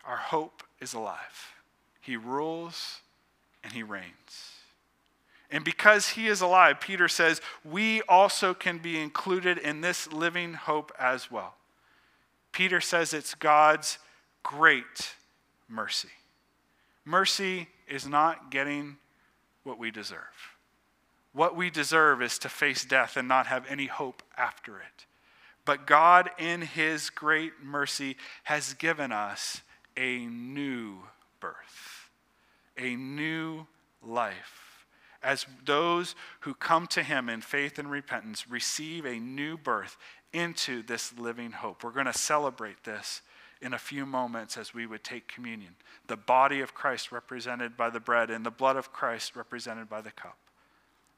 Our 0.06 0.16
hope 0.16 0.64
is 0.80 0.94
alive. 0.94 1.53
He 2.04 2.18
rules 2.18 3.00
and 3.64 3.72
he 3.72 3.82
reigns. 3.82 4.52
And 5.50 5.64
because 5.64 6.10
he 6.10 6.28
is 6.28 6.42
alive, 6.42 6.82
Peter 6.82 7.08
says, 7.08 7.40
we 7.64 8.02
also 8.04 8.54
can 8.54 8.78
be 8.78 9.00
included 9.00 9.58
in 9.58 9.80
this 9.80 10.12
living 10.12 10.54
hope 10.54 10.92
as 11.00 11.32
well. 11.32 11.56
Peter 12.52 12.82
says 12.82 13.14
it's 13.14 13.36
God's 13.36 14.00
great 14.44 15.14
mercy. 15.70 16.10
Mercy 17.06 17.70
is 17.88 18.06
not 18.06 18.52
getting 18.52 18.98
what 19.64 19.80
we 19.80 19.90
deserve. 19.90 20.18
What 21.32 21.56
we 21.56 21.70
deserve 21.70 22.22
is 22.22 22.38
to 22.40 22.50
face 22.50 22.84
death 22.84 23.16
and 23.16 23.30
not 23.30 23.48
have 23.48 23.66
any 23.70 23.86
hope 23.86 24.24
after 24.38 24.78
it. 24.78 25.06
But 25.64 25.88
God, 25.88 26.32
in 26.38 26.64
his 26.64 27.10
great 27.10 27.54
mercy, 27.64 28.18
has 28.44 28.74
given 28.74 29.14
us 29.14 29.62
a 29.96 30.26
new 30.26 30.98
birth 31.40 31.93
a 32.78 32.96
new 32.96 33.68
life. 34.02 34.86
As 35.22 35.46
those 35.64 36.16
who 36.42 36.54
come 36.54 36.88
to 36.88 37.04
him 37.04 37.30
in 37.30 37.42
faith 37.42 37.80
and 37.80 37.90
repentance 37.90 38.50
receive 38.50 39.06
a 39.06 39.20
new 39.20 39.58
birth 39.58 39.98
into 40.34 40.84
this 40.84 41.18
living 41.18 41.52
hope. 41.52 41.84
We're 41.84 41.92
going 41.92 42.08
to 42.08 42.14
celebrate 42.14 42.84
this 42.84 43.22
in 43.62 43.74
a 43.74 43.80
few 43.80 44.06
moments 44.06 44.58
as 44.58 44.74
we 44.74 44.86
would 44.86 45.04
take 45.04 45.28
communion. 45.28 45.76
The 46.08 46.18
body 46.18 46.60
of 46.60 46.74
Christ 46.74 47.12
represented 47.12 47.78
by 47.78 47.90
the 47.90 48.02
bread 48.02 48.30
and 48.30 48.46
the 48.46 48.52
blood 48.52 48.76
of 48.76 48.92
Christ 48.92 49.36
represented 49.36 49.90
by 49.90 50.02
the 50.02 50.12
cup. 50.12 50.38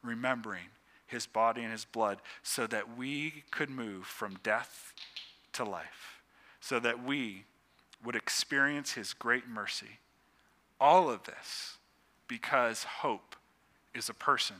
Remembering 0.03 0.69
his 1.07 1.25
body 1.25 1.63
and 1.63 1.71
his 1.71 1.85
blood 1.85 2.19
so 2.43 2.67
that 2.67 2.95
we 2.95 3.43
could 3.49 3.69
move 3.69 4.05
from 4.05 4.37
death 4.43 4.93
to 5.53 5.63
life, 5.63 6.21
so 6.59 6.79
that 6.79 7.03
we 7.03 7.45
would 8.03 8.15
experience 8.15 8.93
his 8.93 9.13
great 9.13 9.47
mercy 9.47 9.99
all 10.79 11.09
of 11.09 11.23
this 11.23 11.77
because 12.27 12.83
hope 12.83 13.35
is 13.93 14.09
a 14.09 14.13
person 14.13 14.57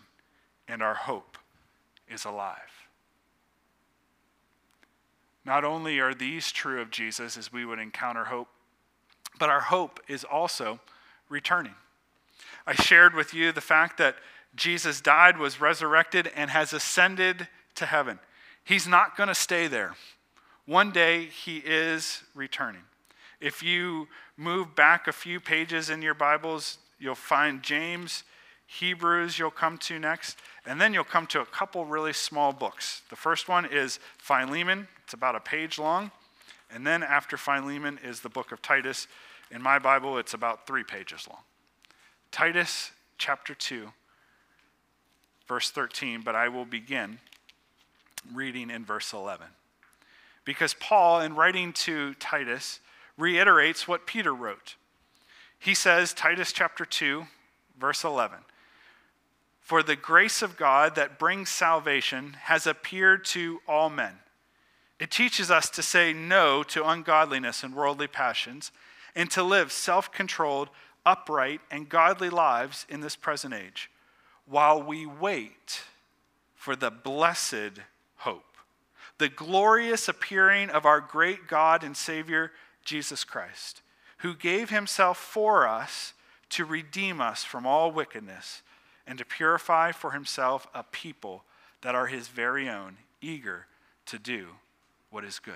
and 0.68 0.82
our 0.82 0.94
hope 0.94 1.38
is 2.10 2.26
alive. 2.26 2.58
Not 5.44 5.64
only 5.64 6.00
are 6.00 6.14
these 6.14 6.52
true 6.52 6.82
of 6.82 6.90
Jesus 6.90 7.38
as 7.38 7.54
we 7.54 7.66
would 7.66 7.80
encounter 7.80 8.26
hope, 8.26 8.48
but 9.38 9.50
our 9.50 9.62
hope 9.62 10.00
is 10.08 10.24
also 10.24 10.80
returning. 11.30 11.76
I 12.66 12.74
shared 12.74 13.14
with 13.14 13.34
you 13.34 13.52
the 13.52 13.62
fact 13.62 13.98
that 13.98 14.16
Jesus 14.56 15.02
died, 15.02 15.38
was 15.38 15.62
resurrected, 15.62 16.32
and 16.36 16.50
has 16.50 16.74
ascended 16.74 17.48
to 17.76 17.86
heaven. 17.86 18.20
He's 18.64 18.88
not 18.88 19.16
going 19.16 19.28
to 19.28 19.36
stay 19.36 19.68
there. 19.68 19.96
One 20.66 20.92
day 20.92 21.26
he 21.26 21.58
is 21.58 22.24
returning. 22.34 22.82
If 23.40 23.62
you 23.62 24.08
move 24.38 24.76
back 24.76 25.08
a 25.08 25.12
few 25.12 25.40
pages 25.40 25.90
in 25.90 26.02
your 26.02 26.14
Bibles, 26.14 26.78
you'll 27.00 27.16
find 27.16 27.62
James, 27.62 28.24
Hebrews, 28.68 29.38
you'll 29.38 29.52
come 29.52 29.78
to 29.80 30.00
next, 30.00 30.38
and 30.66 30.80
then 30.80 30.94
you'll 30.94 31.04
come 31.04 31.28
to 31.28 31.42
a 31.42 31.46
couple 31.46 31.86
really 31.86 32.14
small 32.14 32.52
books. 32.54 33.02
The 33.10 33.16
first 33.16 33.48
one 33.48 33.66
is 33.66 34.00
Philemon, 34.18 34.88
it's 35.04 35.14
about 35.14 35.36
a 35.36 35.40
page 35.40 35.78
long. 35.78 36.12
And 36.74 36.86
then 36.86 37.04
after 37.04 37.38
Philemon 37.38 38.00
is 38.04 38.22
the 38.22 38.30
book 38.30 38.52
of 38.52 38.62
Titus. 38.62 39.08
In 39.52 39.62
my 39.62 39.78
Bible, 39.78 40.18
it's 40.18 40.34
about 40.34 40.66
three 40.66 40.84
pages 40.84 41.28
long. 41.30 41.42
Titus 42.32 42.92
chapter 43.18 43.54
2, 43.54 43.90
verse 45.48 45.70
13, 45.70 46.22
but 46.22 46.36
I 46.36 46.50
will 46.50 46.66
begin 46.66 47.20
reading 48.34 48.72
in 48.72 48.84
verse 48.84 49.14
11. 49.14 49.48
Because 50.44 50.74
Paul, 50.74 51.22
in 51.22 51.36
writing 51.36 51.72
to 51.74 52.14
Titus, 52.16 52.80
reiterates 53.18 53.88
what 53.88 54.08
Peter 54.08 54.34
wrote. 54.34 54.76
He 55.58 55.74
says, 55.74 56.14
Titus 56.14 56.52
chapter 56.52 56.86
2, 56.86 57.26
verse 57.80 58.04
11 58.04 58.40
For 59.62 59.82
the 59.82 59.96
grace 59.96 60.42
of 60.42 60.58
God 60.58 60.96
that 60.96 61.20
brings 61.20 61.50
salvation 61.50 62.34
has 62.44 62.68
appeared 62.68 63.26
to 63.26 63.62
all 63.68 63.90
men. 63.90 64.20
It 65.00 65.12
teaches 65.12 65.52
us 65.52 65.70
to 65.72 65.82
say 65.82 66.14
no 66.14 66.64
to 66.64 66.88
ungodliness 66.88 67.64
and 67.64 67.76
worldly 67.76 68.08
passions 68.08 68.72
and 69.16 69.30
to 69.32 69.44
live 69.44 69.72
self 69.72 70.12
controlled, 70.12 70.70
upright, 71.06 71.62
and 71.72 71.90
godly 71.90 72.30
lives 72.30 72.86
in 72.90 73.02
this 73.02 73.16
present 73.16 73.54
age 73.54 73.90
while 74.46 74.82
we 74.82 75.06
wait 75.06 75.82
for 76.56 76.76
the 76.76 76.92
blessed 76.92 77.80
hope, 78.18 78.58
the 79.18 79.30
glorious 79.30 80.08
appearing 80.08 80.70
of 80.70 80.86
our 80.86 81.02
great 81.02 81.48
God 81.48 81.84
and 81.84 81.96
Savior, 81.96 82.52
Jesus 82.86 83.24
Christ, 83.24 83.82
who 84.20 84.34
gave 84.34 84.70
himself 84.70 85.18
for 85.18 85.68
us 85.68 86.14
to 86.52 86.64
redeem 86.64 87.20
us 87.20 87.44
from 87.44 87.66
all 87.66 87.92
wickedness 87.92 88.62
and 89.06 89.18
to 89.20 89.26
purify 89.26 89.92
for 89.92 90.12
himself 90.12 90.68
a 90.74 90.84
people 90.84 91.44
that 91.82 91.96
are 91.96 92.08
his 92.08 92.28
very 92.28 92.70
own, 92.70 92.98
eager 93.22 93.66
to 94.06 94.18
do 94.18 94.48
what 95.10 95.24
is 95.24 95.40
good. 95.40 95.56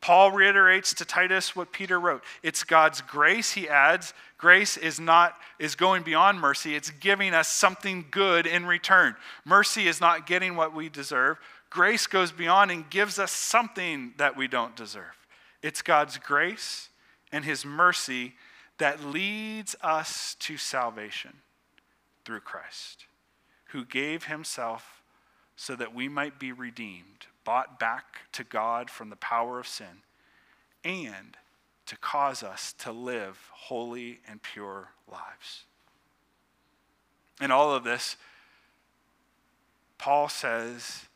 Paul 0.00 0.32
reiterates 0.32 0.92
to 0.94 1.06
Titus 1.06 1.56
what 1.56 1.72
Peter 1.72 1.98
wrote. 1.98 2.22
It's 2.42 2.62
God's 2.62 3.00
grace, 3.00 3.52
he 3.52 3.70
adds. 3.70 4.12
Grace 4.36 4.76
is 4.76 5.00
not 5.00 5.34
is 5.58 5.76
going 5.76 6.02
beyond 6.02 6.38
mercy. 6.38 6.76
It's 6.76 6.90
giving 6.90 7.32
us 7.32 7.48
something 7.48 8.04
good 8.10 8.46
in 8.46 8.66
return. 8.66 9.16
Mercy 9.46 9.88
is 9.88 10.02
not 10.02 10.26
getting 10.26 10.56
what 10.56 10.74
we 10.74 10.90
deserve. 10.90 11.38
Grace 11.70 12.06
goes 12.06 12.32
beyond 12.32 12.70
and 12.70 12.90
gives 12.90 13.18
us 13.18 13.32
something 13.32 14.12
that 14.18 14.36
we 14.36 14.46
don't 14.46 14.76
deserve. 14.76 15.16
It's 15.64 15.80
God's 15.80 16.18
grace 16.18 16.90
and 17.32 17.42
his 17.42 17.64
mercy 17.64 18.34
that 18.76 19.02
leads 19.02 19.74
us 19.80 20.36
to 20.40 20.58
salvation 20.58 21.38
through 22.26 22.40
Christ, 22.40 23.06
who 23.68 23.86
gave 23.86 24.24
himself 24.24 25.02
so 25.56 25.74
that 25.74 25.94
we 25.94 26.06
might 26.06 26.38
be 26.38 26.52
redeemed 26.52 27.28
bought 27.44 27.80
back 27.80 28.30
to 28.32 28.44
God 28.44 28.90
from 28.90 29.08
the 29.08 29.16
power 29.16 29.58
of 29.58 29.66
sin, 29.66 30.02
and 30.84 31.38
to 31.86 31.96
cause 31.96 32.42
us 32.42 32.74
to 32.80 32.92
live 32.92 33.48
holy 33.50 34.20
and 34.28 34.42
pure 34.42 34.90
lives. 35.10 35.64
In 37.40 37.50
all 37.50 37.72
of 37.72 37.84
this, 37.84 38.18
Paul 39.96 40.28
says 40.28 41.06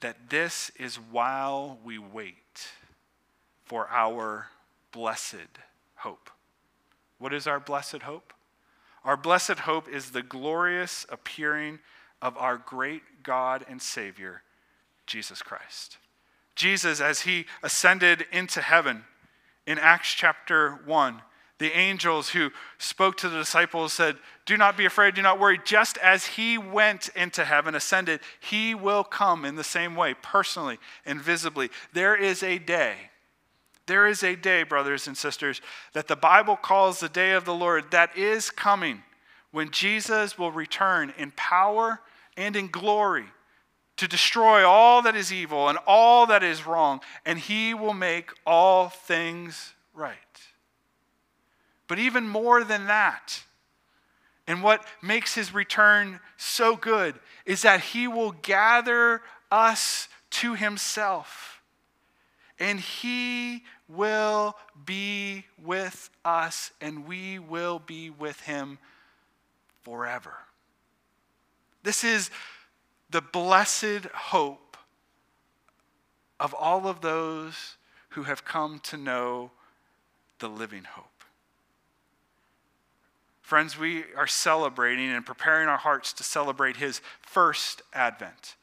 that 0.00 0.30
this 0.30 0.70
is 0.78 0.96
while 0.96 1.78
we 1.84 1.98
wait 1.98 2.41
for 3.64 3.88
our 3.88 4.48
blessed 4.92 5.58
hope. 5.96 6.30
What 7.18 7.32
is 7.32 7.46
our 7.46 7.60
blessed 7.60 8.02
hope? 8.02 8.32
Our 9.04 9.16
blessed 9.16 9.60
hope 9.60 9.88
is 9.88 10.10
the 10.10 10.22
glorious 10.22 11.06
appearing 11.08 11.80
of 12.20 12.36
our 12.36 12.56
great 12.56 13.02
God 13.22 13.64
and 13.68 13.82
Savior 13.82 14.42
Jesus 15.06 15.42
Christ. 15.42 15.98
Jesus, 16.54 17.00
as 17.00 17.22
he 17.22 17.46
ascended 17.62 18.26
into 18.30 18.60
heaven 18.60 19.04
in 19.66 19.78
Acts 19.78 20.14
chapter 20.14 20.80
1, 20.84 21.22
the 21.58 21.76
angels 21.78 22.30
who 22.30 22.50
spoke 22.78 23.16
to 23.18 23.28
the 23.28 23.38
disciples 23.38 23.92
said, 23.92 24.16
Do 24.46 24.56
not 24.56 24.76
be 24.76 24.84
afraid, 24.84 25.14
do 25.14 25.22
not 25.22 25.38
worry. 25.38 25.60
Just 25.64 25.96
as 25.98 26.26
he 26.26 26.58
went 26.58 27.08
into 27.14 27.44
heaven, 27.44 27.76
ascended, 27.76 28.20
he 28.40 28.74
will 28.74 29.04
come 29.04 29.44
in 29.44 29.54
the 29.54 29.62
same 29.62 29.94
way, 29.94 30.14
personally 30.22 30.78
and 31.06 31.20
visibly. 31.20 31.70
There 31.92 32.16
is 32.16 32.42
a 32.42 32.58
day, 32.58 32.96
there 33.86 34.06
is 34.06 34.22
a 34.22 34.36
day, 34.36 34.62
brothers 34.62 35.06
and 35.06 35.16
sisters, 35.16 35.60
that 35.92 36.08
the 36.08 36.16
Bible 36.16 36.56
calls 36.56 37.00
the 37.00 37.08
day 37.08 37.32
of 37.32 37.44
the 37.44 37.54
Lord 37.54 37.90
that 37.90 38.16
is 38.16 38.50
coming 38.50 39.02
when 39.50 39.70
Jesus 39.70 40.38
will 40.38 40.52
return 40.52 41.12
in 41.18 41.32
power 41.32 42.00
and 42.36 42.56
in 42.56 42.68
glory 42.68 43.26
to 43.96 44.08
destroy 44.08 44.66
all 44.66 45.02
that 45.02 45.14
is 45.14 45.32
evil 45.32 45.68
and 45.68 45.78
all 45.86 46.26
that 46.26 46.42
is 46.42 46.66
wrong, 46.66 47.00
and 47.26 47.38
he 47.38 47.74
will 47.74 47.94
make 47.94 48.30
all 48.46 48.88
things 48.88 49.74
right. 49.94 50.16
But 51.86 51.98
even 51.98 52.26
more 52.26 52.64
than 52.64 52.86
that, 52.86 53.42
and 54.46 54.62
what 54.62 54.84
makes 55.02 55.34
his 55.34 55.54
return 55.54 56.20
so 56.36 56.74
good 56.74 57.14
is 57.46 57.62
that 57.62 57.80
he 57.80 58.08
will 58.08 58.32
gather 58.32 59.22
us 59.50 60.08
to 60.30 60.54
himself, 60.54 61.51
and 62.62 62.78
he 62.78 63.64
will 63.88 64.56
be 64.86 65.44
with 65.60 66.10
us, 66.24 66.70
and 66.80 67.08
we 67.08 67.40
will 67.40 67.80
be 67.80 68.08
with 68.08 68.40
him 68.42 68.78
forever. 69.82 70.34
This 71.82 72.04
is 72.04 72.30
the 73.10 73.20
blessed 73.20 74.06
hope 74.14 74.76
of 76.38 76.54
all 76.54 76.86
of 76.86 77.00
those 77.00 77.76
who 78.10 78.22
have 78.22 78.44
come 78.44 78.78
to 78.84 78.96
know 78.96 79.50
the 80.38 80.48
living 80.48 80.84
hope. 80.84 81.24
Friends, 83.40 83.76
we 83.76 84.04
are 84.16 84.28
celebrating 84.28 85.10
and 85.10 85.26
preparing 85.26 85.68
our 85.68 85.78
hearts 85.78 86.12
to 86.12 86.22
celebrate 86.22 86.76
his 86.76 87.00
first 87.20 87.82
advent, 87.92 88.54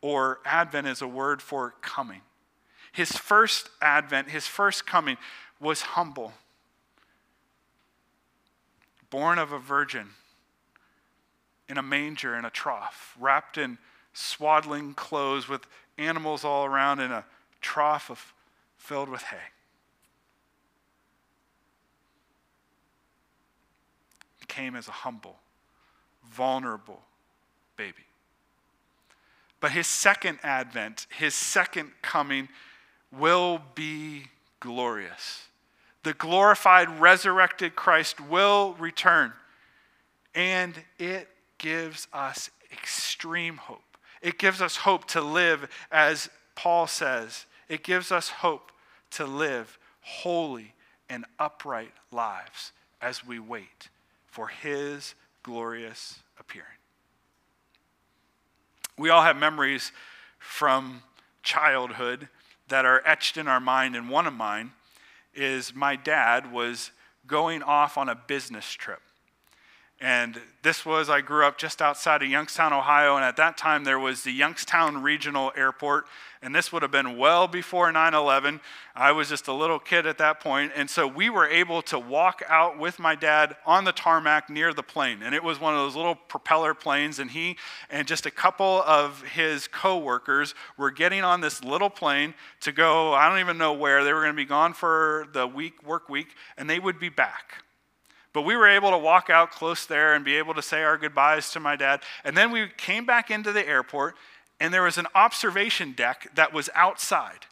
or 0.00 0.40
advent 0.46 0.86
is 0.86 1.02
a 1.02 1.06
word 1.06 1.42
for 1.42 1.74
coming. 1.82 2.22
His 2.94 3.10
first 3.10 3.70
advent, 3.82 4.30
his 4.30 4.46
first 4.46 4.86
coming, 4.86 5.16
was 5.58 5.82
humble, 5.82 6.32
born 9.10 9.36
of 9.36 9.50
a 9.50 9.58
virgin 9.58 10.10
in 11.68 11.76
a 11.76 11.82
manger 11.82 12.36
in 12.36 12.44
a 12.44 12.50
trough, 12.50 13.16
wrapped 13.18 13.58
in 13.58 13.78
swaddling 14.12 14.94
clothes 14.94 15.48
with 15.48 15.66
animals 15.98 16.44
all 16.44 16.66
around 16.66 17.00
in 17.00 17.10
a 17.10 17.24
trough 17.60 18.10
of, 18.10 18.32
filled 18.78 19.08
with 19.08 19.22
hay. 19.22 19.50
He 24.38 24.46
came 24.46 24.76
as 24.76 24.86
a 24.86 24.92
humble, 24.92 25.40
vulnerable 26.30 27.02
baby. 27.76 28.04
But 29.58 29.72
his 29.72 29.88
second 29.88 30.38
advent, 30.44 31.08
his 31.18 31.34
second 31.34 31.90
coming, 32.00 32.48
will 33.18 33.60
be 33.74 34.24
glorious. 34.60 35.48
The 36.02 36.14
glorified, 36.14 37.00
resurrected 37.00 37.74
Christ 37.74 38.20
will 38.20 38.74
return, 38.78 39.32
and 40.34 40.74
it 40.98 41.28
gives 41.58 42.08
us 42.12 42.50
extreme 42.72 43.56
hope. 43.56 43.80
It 44.20 44.38
gives 44.38 44.60
us 44.60 44.76
hope 44.76 45.06
to 45.08 45.20
live, 45.20 45.68
as 45.90 46.28
Paul 46.54 46.86
says, 46.86 47.46
it 47.68 47.82
gives 47.82 48.12
us 48.12 48.28
hope 48.28 48.70
to 49.12 49.24
live 49.26 49.78
holy 50.00 50.74
and 51.08 51.24
upright 51.38 51.92
lives 52.10 52.72
as 53.00 53.26
we 53.26 53.38
wait 53.38 53.88
for 54.26 54.48
his 54.48 55.14
glorious 55.42 56.20
appearing. 56.38 56.66
We 58.98 59.10
all 59.10 59.22
have 59.22 59.36
memories 59.36 59.92
from 60.38 61.02
childhood 61.42 62.28
that 62.68 62.84
are 62.84 63.02
etched 63.06 63.36
in 63.36 63.46
our 63.48 63.60
mind, 63.60 63.94
and 63.96 64.08
one 64.08 64.26
of 64.26 64.34
mine 64.34 64.72
is 65.34 65.74
my 65.74 65.96
dad 65.96 66.52
was 66.52 66.90
going 67.26 67.62
off 67.62 67.96
on 67.98 68.08
a 68.08 68.14
business 68.14 68.70
trip. 68.72 69.00
And 70.00 70.40
this 70.62 70.84
was, 70.84 71.08
I 71.08 71.20
grew 71.20 71.46
up 71.46 71.56
just 71.56 71.80
outside 71.80 72.22
of 72.22 72.28
Youngstown, 72.28 72.72
Ohio, 72.72 73.14
and 73.14 73.24
at 73.24 73.36
that 73.36 73.56
time 73.56 73.84
there 73.84 73.98
was 73.98 74.24
the 74.24 74.32
Youngstown 74.32 75.02
Regional 75.02 75.52
Airport, 75.56 76.06
and 76.42 76.52
this 76.54 76.72
would 76.72 76.82
have 76.82 76.90
been 76.90 77.16
well 77.16 77.46
before 77.46 77.90
9 77.90 78.12
11. 78.12 78.60
I 78.96 79.12
was 79.12 79.28
just 79.28 79.46
a 79.46 79.52
little 79.52 79.78
kid 79.78 80.04
at 80.04 80.18
that 80.18 80.40
point, 80.40 80.72
and 80.74 80.90
so 80.90 81.06
we 81.06 81.30
were 81.30 81.46
able 81.46 81.80
to 81.82 81.98
walk 81.98 82.42
out 82.48 82.78
with 82.78 82.98
my 82.98 83.14
dad 83.14 83.56
on 83.64 83.84
the 83.84 83.92
tarmac 83.92 84.50
near 84.50 84.74
the 84.74 84.82
plane. 84.82 85.22
And 85.22 85.34
it 85.34 85.44
was 85.44 85.60
one 85.60 85.74
of 85.74 85.80
those 85.80 85.94
little 85.94 86.16
propeller 86.16 86.74
planes, 86.74 87.20
and 87.20 87.30
he 87.30 87.56
and 87.88 88.06
just 88.06 88.26
a 88.26 88.30
couple 88.32 88.82
of 88.82 89.22
his 89.22 89.68
coworkers 89.68 90.56
were 90.76 90.90
getting 90.90 91.22
on 91.22 91.40
this 91.40 91.62
little 91.62 91.90
plane 91.90 92.34
to 92.62 92.72
go, 92.72 93.14
I 93.14 93.28
don't 93.28 93.38
even 93.38 93.58
know 93.58 93.72
where. 93.72 94.02
They 94.02 94.12
were 94.12 94.20
going 94.20 94.32
to 94.32 94.36
be 94.36 94.44
gone 94.44 94.74
for 94.74 95.28
the 95.32 95.46
week, 95.46 95.86
work 95.86 96.08
week, 96.08 96.34
and 96.58 96.68
they 96.68 96.80
would 96.80 96.98
be 96.98 97.10
back. 97.10 97.63
But 98.34 98.42
we 98.42 98.56
were 98.56 98.68
able 98.68 98.90
to 98.90 98.98
walk 98.98 99.30
out 99.30 99.52
close 99.52 99.86
there 99.86 100.12
and 100.12 100.24
be 100.24 100.34
able 100.36 100.52
to 100.54 100.62
say 100.62 100.82
our 100.82 100.98
goodbyes 100.98 101.50
to 101.52 101.60
my 101.60 101.76
dad. 101.76 102.02
And 102.24 102.36
then 102.36 102.50
we 102.50 102.68
came 102.76 103.06
back 103.06 103.30
into 103.30 103.52
the 103.52 103.66
airport, 103.66 104.16
and 104.60 104.74
there 104.74 104.82
was 104.82 104.98
an 104.98 105.06
observation 105.14 105.92
deck 105.92 106.28
that 106.34 106.52
was 106.52 106.68
outside. 106.74 107.46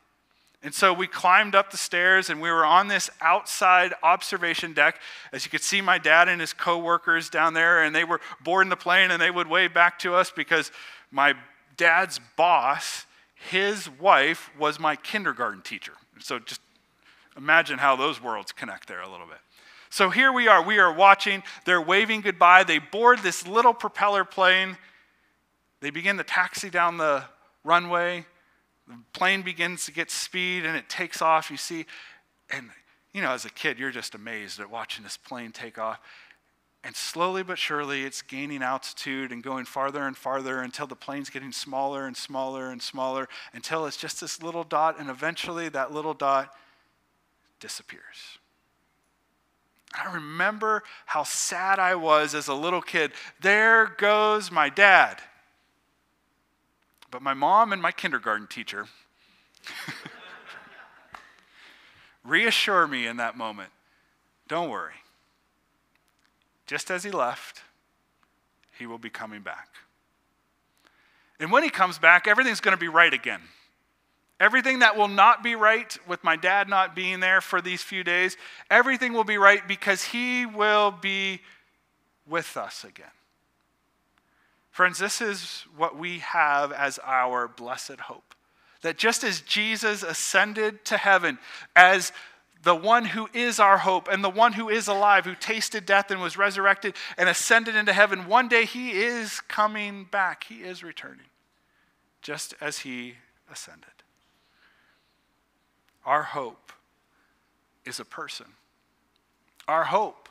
And 0.62 0.74
so 0.74 0.92
we 0.92 1.06
climbed 1.06 1.54
up 1.54 1.70
the 1.70 1.76
stairs 1.76 2.30
and 2.30 2.40
we 2.40 2.50
were 2.50 2.64
on 2.64 2.86
this 2.86 3.10
outside 3.20 3.94
observation 4.02 4.72
deck. 4.72 5.00
As 5.32 5.44
you 5.44 5.50
could 5.50 5.62
see, 5.62 5.80
my 5.80 5.98
dad 5.98 6.28
and 6.28 6.40
his 6.40 6.52
coworkers 6.52 7.28
down 7.28 7.54
there, 7.54 7.82
and 7.82 7.94
they 7.94 8.04
were 8.04 8.20
boarding 8.42 8.70
the 8.70 8.76
plane 8.76 9.10
and 9.10 9.20
they 9.20 9.30
would 9.30 9.48
wave 9.48 9.74
back 9.74 9.98
to 10.00 10.14
us 10.14 10.30
because 10.30 10.70
my 11.10 11.34
dad's 11.76 12.20
boss, 12.36 13.06
his 13.34 13.90
wife, 13.90 14.50
was 14.56 14.78
my 14.78 14.94
kindergarten 14.94 15.62
teacher. 15.62 15.94
So 16.20 16.38
just 16.38 16.60
imagine 17.36 17.78
how 17.78 17.96
those 17.96 18.22
worlds 18.22 18.52
connect 18.52 18.86
there 18.86 19.00
a 19.00 19.10
little 19.10 19.26
bit. 19.26 19.38
So 19.92 20.08
here 20.08 20.32
we 20.32 20.48
are. 20.48 20.62
We 20.62 20.78
are 20.78 20.90
watching. 20.90 21.42
They're 21.66 21.78
waving 21.78 22.22
goodbye. 22.22 22.64
They 22.64 22.78
board 22.78 23.18
this 23.18 23.46
little 23.46 23.74
propeller 23.74 24.24
plane. 24.24 24.78
They 25.80 25.90
begin 25.90 26.16
to 26.16 26.24
taxi 26.24 26.70
down 26.70 26.96
the 26.96 27.24
runway. 27.62 28.24
The 28.88 28.96
plane 29.12 29.42
begins 29.42 29.84
to 29.84 29.92
get 29.92 30.10
speed 30.10 30.64
and 30.64 30.78
it 30.78 30.88
takes 30.88 31.20
off. 31.20 31.50
You 31.50 31.58
see, 31.58 31.84
and 32.48 32.70
you 33.12 33.20
know, 33.20 33.32
as 33.32 33.44
a 33.44 33.50
kid, 33.50 33.78
you're 33.78 33.90
just 33.90 34.14
amazed 34.14 34.60
at 34.60 34.70
watching 34.70 35.04
this 35.04 35.18
plane 35.18 35.52
take 35.52 35.76
off. 35.76 36.00
And 36.82 36.96
slowly 36.96 37.42
but 37.42 37.58
surely, 37.58 38.04
it's 38.04 38.22
gaining 38.22 38.62
altitude 38.62 39.30
and 39.30 39.42
going 39.42 39.66
farther 39.66 40.06
and 40.06 40.16
farther 40.16 40.62
until 40.62 40.86
the 40.86 40.96
plane's 40.96 41.28
getting 41.28 41.52
smaller 41.52 42.06
and 42.06 42.16
smaller 42.16 42.70
and 42.70 42.80
smaller 42.80 43.28
until 43.52 43.84
it's 43.84 43.98
just 43.98 44.22
this 44.22 44.42
little 44.42 44.64
dot, 44.64 44.98
and 44.98 45.10
eventually 45.10 45.68
that 45.68 45.92
little 45.92 46.14
dot 46.14 46.56
disappears. 47.60 48.38
I 49.94 50.12
remember 50.12 50.82
how 51.06 51.22
sad 51.22 51.78
I 51.78 51.94
was 51.94 52.34
as 52.34 52.48
a 52.48 52.54
little 52.54 52.82
kid. 52.82 53.12
There 53.40 53.94
goes 53.98 54.50
my 54.50 54.68
dad. 54.68 55.20
But 57.10 57.22
my 57.22 57.34
mom 57.34 57.72
and 57.72 57.82
my 57.82 57.92
kindergarten 57.92 58.46
teacher 58.46 58.86
reassure 62.24 62.86
me 62.86 63.06
in 63.06 63.18
that 63.18 63.36
moment 63.36 63.70
don't 64.48 64.68
worry. 64.68 64.94
Just 66.66 66.90
as 66.90 67.04
he 67.04 67.10
left, 67.10 67.62
he 68.78 68.86
will 68.86 68.98
be 68.98 69.10
coming 69.10 69.40
back. 69.40 69.68
And 71.40 71.50
when 71.50 71.62
he 71.62 71.70
comes 71.70 71.98
back, 71.98 72.26
everything's 72.26 72.60
going 72.60 72.76
to 72.76 72.80
be 72.80 72.88
right 72.88 73.12
again. 73.12 73.40
Everything 74.42 74.80
that 74.80 74.96
will 74.96 75.06
not 75.06 75.44
be 75.44 75.54
right 75.54 75.96
with 76.08 76.24
my 76.24 76.34
dad 76.34 76.68
not 76.68 76.96
being 76.96 77.20
there 77.20 77.40
for 77.40 77.62
these 77.62 77.80
few 77.80 78.02
days, 78.02 78.36
everything 78.68 79.12
will 79.12 79.22
be 79.22 79.38
right 79.38 79.68
because 79.68 80.02
he 80.02 80.46
will 80.46 80.90
be 80.90 81.40
with 82.26 82.56
us 82.56 82.82
again. 82.82 83.06
Friends, 84.72 84.98
this 84.98 85.20
is 85.20 85.64
what 85.76 85.96
we 85.96 86.18
have 86.18 86.72
as 86.72 86.98
our 87.04 87.46
blessed 87.46 88.00
hope. 88.00 88.34
That 88.80 88.98
just 88.98 89.22
as 89.22 89.42
Jesus 89.42 90.02
ascended 90.02 90.84
to 90.86 90.96
heaven 90.96 91.38
as 91.76 92.10
the 92.64 92.74
one 92.74 93.04
who 93.04 93.28
is 93.32 93.60
our 93.60 93.78
hope 93.78 94.08
and 94.10 94.24
the 94.24 94.28
one 94.28 94.54
who 94.54 94.68
is 94.68 94.88
alive, 94.88 95.24
who 95.24 95.36
tasted 95.36 95.86
death 95.86 96.10
and 96.10 96.20
was 96.20 96.36
resurrected 96.36 96.96
and 97.16 97.28
ascended 97.28 97.76
into 97.76 97.92
heaven, 97.92 98.26
one 98.26 98.48
day 98.48 98.64
he 98.64 98.90
is 98.90 99.40
coming 99.46 100.02
back. 100.10 100.42
He 100.48 100.64
is 100.64 100.82
returning, 100.82 101.26
just 102.22 102.56
as 102.60 102.80
he 102.80 103.14
ascended. 103.48 104.01
Our 106.04 106.22
hope 106.22 106.72
is 107.84 108.00
a 108.00 108.04
person. 108.04 108.46
Our 109.68 109.84
hope 109.84 110.28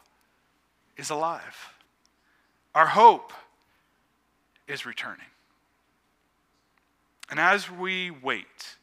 is 0.97 1.09
alive. 1.09 1.73
Our 2.75 2.87
hope 2.87 3.33
is 4.67 4.85
returning. 4.85 5.25
And 7.29 7.39
as 7.39 7.71
we 7.71 8.11
wait, 8.11 8.75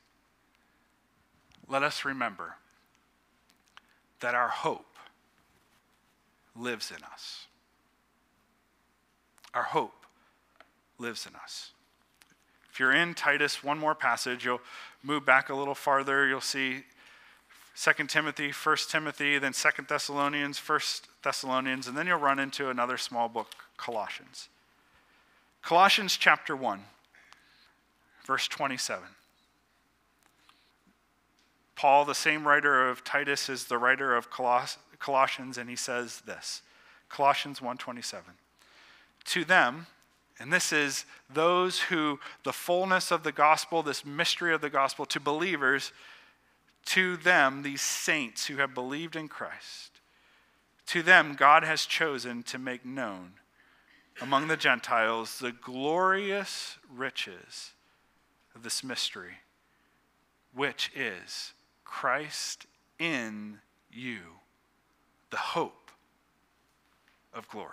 let 1.68 1.82
us 1.82 2.04
remember 2.04 2.56
that 4.20 4.34
our 4.34 4.48
hope 4.48 4.96
lives 6.56 6.90
in 6.90 7.02
us. 7.04 7.46
Our 9.54 9.62
hope 9.62 10.06
lives 10.98 11.26
in 11.26 11.34
us. 11.36 11.72
If 12.70 12.80
you're 12.80 12.94
in 12.94 13.14
Titus, 13.14 13.62
one 13.62 13.78
more 13.78 13.94
passage, 13.94 14.44
you'll 14.44 14.60
move 15.02 15.24
back 15.24 15.48
a 15.48 15.54
little 15.54 15.74
farther, 15.74 16.26
you'll 16.26 16.40
see 16.40 16.84
2 17.76 18.06
Timothy, 18.06 18.50
1 18.50 18.76
Timothy, 18.88 19.38
then 19.38 19.52
2 19.52 19.68
Thessalonians, 19.88 20.58
1 20.58 20.80
Thessalonians, 21.22 21.86
and 21.86 21.96
then 21.96 22.06
you'll 22.06 22.18
run 22.18 22.38
into 22.38 22.70
another 22.70 22.96
small 22.96 23.28
book, 23.28 23.54
Colossians. 23.76 24.48
Colossians 25.62 26.16
chapter 26.16 26.56
1, 26.56 26.82
verse 28.26 28.48
27. 28.48 29.04
Paul, 31.76 32.04
the 32.04 32.14
same 32.14 32.46
writer 32.48 32.88
of 32.88 33.04
Titus, 33.04 33.48
is 33.48 33.66
the 33.66 33.78
writer 33.78 34.16
of 34.16 34.30
Coloss- 34.30 34.78
Colossians, 34.98 35.56
and 35.56 35.70
he 35.70 35.76
says 35.76 36.22
this 36.22 36.62
Colossians 37.08 37.60
1:27. 37.60 38.36
To 39.26 39.44
them, 39.44 39.86
and 40.40 40.52
this 40.52 40.72
is 40.72 41.04
those 41.32 41.80
who, 41.80 42.20
the 42.44 42.52
fullness 42.52 43.10
of 43.10 43.24
the 43.24 43.32
gospel, 43.32 43.82
this 43.82 44.04
mystery 44.04 44.54
of 44.54 44.60
the 44.60 44.70
gospel, 44.70 45.04
to 45.06 45.20
believers, 45.20 45.92
to 46.86 47.16
them, 47.16 47.62
these 47.62 47.82
saints 47.82 48.46
who 48.46 48.56
have 48.56 48.72
believed 48.72 49.16
in 49.16 49.28
Christ, 49.28 50.00
to 50.86 51.02
them, 51.02 51.34
God 51.34 51.64
has 51.64 51.84
chosen 51.84 52.42
to 52.44 52.58
make 52.58 52.84
known 52.84 53.32
among 54.20 54.48
the 54.48 54.56
Gentiles 54.56 55.38
the 55.38 55.52
glorious 55.52 56.76
riches 56.88 57.72
of 58.54 58.62
this 58.62 58.82
mystery, 58.82 59.38
which 60.54 60.90
is 60.94 61.52
Christ 61.84 62.66
in 62.98 63.58
you, 63.92 64.18
the 65.30 65.36
hope 65.36 65.90
of 67.34 67.48
glory. 67.48 67.72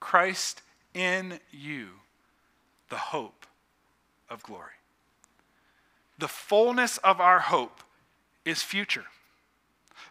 Christ 0.00 0.62
in 0.94 1.40
you 1.50 1.88
the 2.88 2.96
hope 2.96 3.46
of 4.28 4.42
glory. 4.42 4.72
The 6.18 6.28
fullness 6.28 6.98
of 6.98 7.20
our 7.20 7.40
hope 7.40 7.80
is 8.44 8.62
future. 8.62 9.04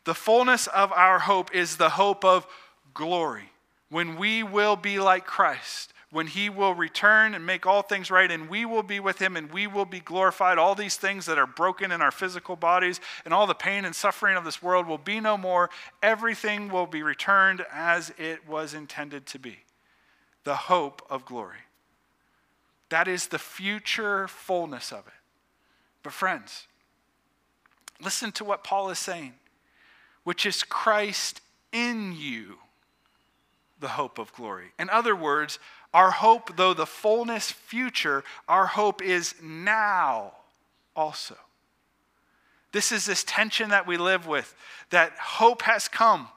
The 0.05 0.15
fullness 0.15 0.67
of 0.67 0.91
our 0.91 1.19
hope 1.19 1.53
is 1.53 1.77
the 1.77 1.89
hope 1.89 2.25
of 2.25 2.47
glory 2.93 3.51
when 3.89 4.17
we 4.17 4.43
will 4.43 4.75
be 4.75 4.99
like 4.99 5.25
Christ, 5.25 5.93
when 6.11 6.27
he 6.27 6.49
will 6.49 6.73
return 6.73 7.35
and 7.35 7.45
make 7.45 7.65
all 7.65 7.81
things 7.81 8.09
right, 8.09 8.31
and 8.31 8.49
we 8.49 8.65
will 8.65 8.83
be 8.83 8.99
with 8.99 9.19
him 9.19 9.35
and 9.35 9.51
we 9.51 9.67
will 9.67 9.85
be 9.85 9.99
glorified. 9.99 10.57
All 10.57 10.75
these 10.75 10.95
things 10.95 11.25
that 11.25 11.37
are 11.37 11.47
broken 11.47 11.91
in 11.91 12.01
our 12.01 12.11
physical 12.11 12.55
bodies 12.55 12.99
and 13.25 13.33
all 13.33 13.45
the 13.45 13.53
pain 13.53 13.85
and 13.85 13.95
suffering 13.95 14.37
of 14.37 14.45
this 14.45 14.63
world 14.63 14.87
will 14.87 14.97
be 14.97 15.19
no 15.19 15.37
more. 15.37 15.69
Everything 16.01 16.69
will 16.69 16.87
be 16.87 17.03
returned 17.03 17.65
as 17.71 18.11
it 18.17 18.47
was 18.47 18.73
intended 18.73 19.25
to 19.27 19.39
be 19.39 19.59
the 20.49 20.55
hope 20.55 21.05
of 21.11 21.25
glory. 21.25 21.59
That 22.89 23.07
is 23.07 23.27
the 23.27 23.37
future 23.37 24.27
fullness 24.27 24.91
of 24.91 25.05
it. 25.05 25.13
But, 26.01 26.11
friends, 26.11 26.65
listen 28.01 28.31
to 28.31 28.43
what 28.43 28.63
Paul 28.63 28.89
is 28.89 28.97
saying, 28.97 29.33
which 30.23 30.47
is 30.47 30.63
Christ 30.63 31.41
in 31.71 32.15
you, 32.17 32.55
the 33.79 33.89
hope 33.89 34.17
of 34.17 34.33
glory. 34.33 34.71
In 34.79 34.89
other 34.89 35.15
words, 35.15 35.59
our 35.93 36.09
hope, 36.09 36.57
though 36.57 36.73
the 36.73 36.87
fullness 36.87 37.51
future, 37.51 38.23
our 38.47 38.65
hope 38.65 39.03
is 39.03 39.35
now 39.43 40.31
also. 40.95 41.35
This 42.71 42.91
is 42.91 43.05
this 43.05 43.23
tension 43.23 43.69
that 43.69 43.85
we 43.85 43.97
live 43.97 44.25
with 44.25 44.55
that 44.89 45.11
hope 45.11 45.61
has 45.61 45.87
come 45.87 46.29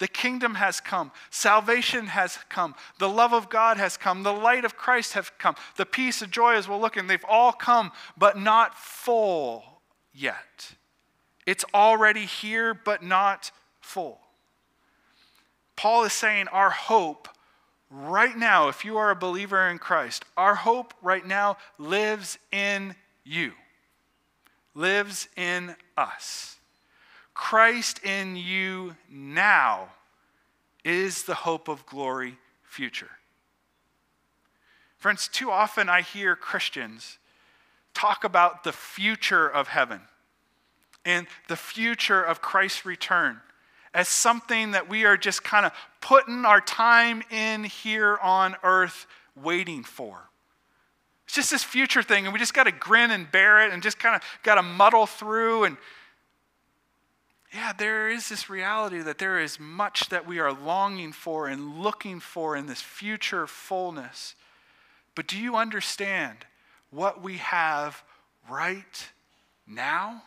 the 0.00 0.08
kingdom 0.08 0.54
has 0.56 0.80
come. 0.80 1.12
Salvation 1.28 2.06
has 2.06 2.38
come. 2.48 2.74
The 2.98 3.08
love 3.08 3.34
of 3.34 3.50
God 3.50 3.76
has 3.76 3.98
come. 3.98 4.22
The 4.22 4.32
light 4.32 4.64
of 4.64 4.76
Christ 4.76 5.12
has 5.12 5.30
come. 5.38 5.54
The 5.76 5.86
peace 5.86 6.22
and 6.22 6.32
joy 6.32 6.54
as 6.54 6.66
we're 6.66 6.78
looking, 6.78 7.06
they've 7.06 7.24
all 7.28 7.52
come, 7.52 7.92
but 8.16 8.38
not 8.38 8.76
full 8.76 9.82
yet. 10.12 10.72
It's 11.46 11.66
already 11.74 12.24
here, 12.24 12.72
but 12.72 13.02
not 13.02 13.50
full. 13.80 14.18
Paul 15.76 16.04
is 16.04 16.14
saying 16.14 16.48
our 16.48 16.70
hope 16.70 17.28
right 17.90 18.36
now, 18.36 18.68
if 18.68 18.86
you 18.86 18.96
are 18.96 19.10
a 19.10 19.16
believer 19.16 19.68
in 19.68 19.78
Christ, 19.78 20.24
our 20.34 20.54
hope 20.54 20.94
right 21.02 21.26
now 21.26 21.58
lives 21.78 22.38
in 22.52 22.94
you, 23.22 23.52
lives 24.74 25.28
in 25.36 25.76
us. 25.98 26.56
Christ 27.40 28.04
in 28.04 28.36
you 28.36 28.96
now 29.10 29.88
is 30.84 31.22
the 31.22 31.34
hope 31.34 31.68
of 31.68 31.86
glory 31.86 32.36
future. 32.62 33.08
Friends, 34.98 35.26
too 35.26 35.50
often 35.50 35.88
I 35.88 36.02
hear 36.02 36.36
Christians 36.36 37.16
talk 37.94 38.24
about 38.24 38.62
the 38.62 38.72
future 38.72 39.48
of 39.48 39.68
heaven 39.68 40.02
and 41.06 41.26
the 41.48 41.56
future 41.56 42.22
of 42.22 42.42
Christ's 42.42 42.84
return 42.84 43.40
as 43.94 44.06
something 44.06 44.72
that 44.72 44.90
we 44.90 45.06
are 45.06 45.16
just 45.16 45.42
kind 45.42 45.64
of 45.64 45.72
putting 46.02 46.44
our 46.44 46.60
time 46.60 47.22
in 47.30 47.64
here 47.64 48.18
on 48.22 48.54
earth 48.62 49.06
waiting 49.34 49.82
for. 49.82 50.28
It's 51.24 51.36
just 51.36 51.50
this 51.50 51.64
future 51.64 52.02
thing, 52.02 52.26
and 52.26 52.34
we 52.34 52.38
just 52.38 52.54
got 52.54 52.64
to 52.64 52.72
grin 52.72 53.10
and 53.10 53.32
bear 53.32 53.66
it 53.66 53.72
and 53.72 53.82
just 53.82 53.98
kind 53.98 54.14
of 54.14 54.22
got 54.42 54.56
to 54.56 54.62
muddle 54.62 55.06
through 55.06 55.64
and 55.64 55.78
yeah, 57.52 57.72
there 57.72 58.08
is 58.08 58.28
this 58.28 58.48
reality 58.48 59.00
that 59.00 59.18
there 59.18 59.40
is 59.40 59.58
much 59.58 60.08
that 60.10 60.26
we 60.26 60.38
are 60.38 60.52
longing 60.52 61.12
for 61.12 61.48
and 61.48 61.80
looking 61.80 62.20
for 62.20 62.56
in 62.56 62.66
this 62.66 62.80
future 62.80 63.46
fullness. 63.46 64.36
But 65.16 65.26
do 65.26 65.36
you 65.36 65.56
understand 65.56 66.38
what 66.90 67.20
we 67.20 67.38
have 67.38 68.04
right 68.48 69.10
now? 69.66 70.22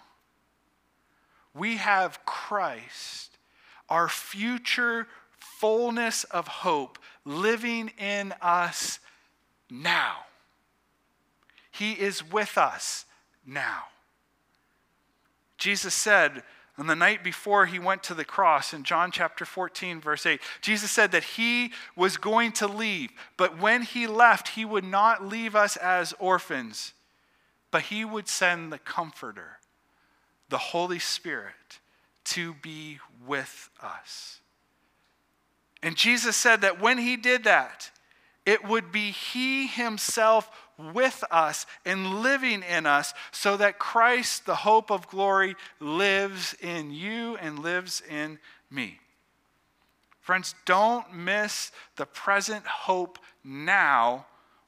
We 1.55 1.77
have 1.77 2.25
Christ, 2.25 3.37
our 3.87 4.09
future 4.09 5.07
fullness 5.37 6.25
of 6.25 6.47
hope 6.47 6.99
living 7.23 7.91
in 7.97 8.33
us 8.41 8.99
now. 9.69 10.25
He 11.71 11.93
is 11.93 12.29
with 12.29 12.57
us 12.57 13.05
now. 13.45 13.83
Jesus 15.57 15.93
said 15.93 16.43
on 16.77 16.87
the 16.87 16.95
night 16.95 17.23
before 17.23 17.67
he 17.67 17.77
went 17.77 18.01
to 18.03 18.13
the 18.13 18.25
cross 18.25 18.73
in 18.73 18.83
John 18.83 19.11
chapter 19.11 19.45
14, 19.45 20.01
verse 20.01 20.25
8, 20.25 20.41
Jesus 20.61 20.89
said 20.89 21.11
that 21.11 21.23
he 21.23 21.71
was 21.95 22.17
going 22.17 22.51
to 22.53 22.67
leave, 22.67 23.11
but 23.37 23.59
when 23.59 23.83
he 23.83 24.07
left, 24.07 24.49
he 24.49 24.65
would 24.65 24.83
not 24.83 25.23
leave 25.23 25.55
us 25.55 25.77
as 25.77 26.13
orphans, 26.17 26.93
but 27.69 27.83
he 27.83 28.03
would 28.03 28.27
send 28.27 28.71
the 28.73 28.79
Comforter, 28.79 29.59
the 30.49 30.57
Holy 30.57 30.99
Spirit, 30.99 31.53
to 32.25 32.55
be 32.55 32.99
with 33.25 33.69
us. 33.81 34.39
And 35.83 35.95
Jesus 35.95 36.35
said 36.35 36.61
that 36.61 36.81
when 36.81 36.97
he 36.97 37.17
did 37.17 37.43
that, 37.43 37.91
it 38.45 38.67
would 38.67 38.91
be 38.91 39.11
he 39.11 39.67
himself 39.67 40.49
with 40.77 41.23
us 41.31 41.65
and 41.85 42.21
living 42.21 42.63
in 42.63 42.85
us 42.85 43.13
so 43.31 43.57
that 43.57 43.79
Christ, 43.79 44.45
the 44.45 44.55
hope 44.55 44.91
of 44.91 45.07
glory, 45.07 45.55
lives 45.79 46.55
in 46.61 46.91
you 46.91 47.37
and 47.37 47.59
lives 47.59 48.01
in 48.09 48.39
me. 48.69 48.99
Friends, 50.21 50.55
don't 50.65 51.13
miss 51.13 51.71
the 51.97 52.05
present 52.05 52.65
hope 52.65 53.19
now 53.43 54.25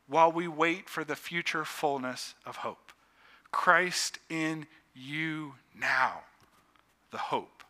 while 0.08 0.32
we 0.32 0.48
wait 0.48 0.90
for 0.90 1.04
the 1.04 1.16
future 1.16 1.66
fullness 1.66 2.36
of 2.46 2.58
hope. 2.58 2.92
Christ 3.52 4.20
in 4.30 4.68
you 4.94 5.56
now, 5.74 6.22
the 7.12 7.18
hope 7.18 7.64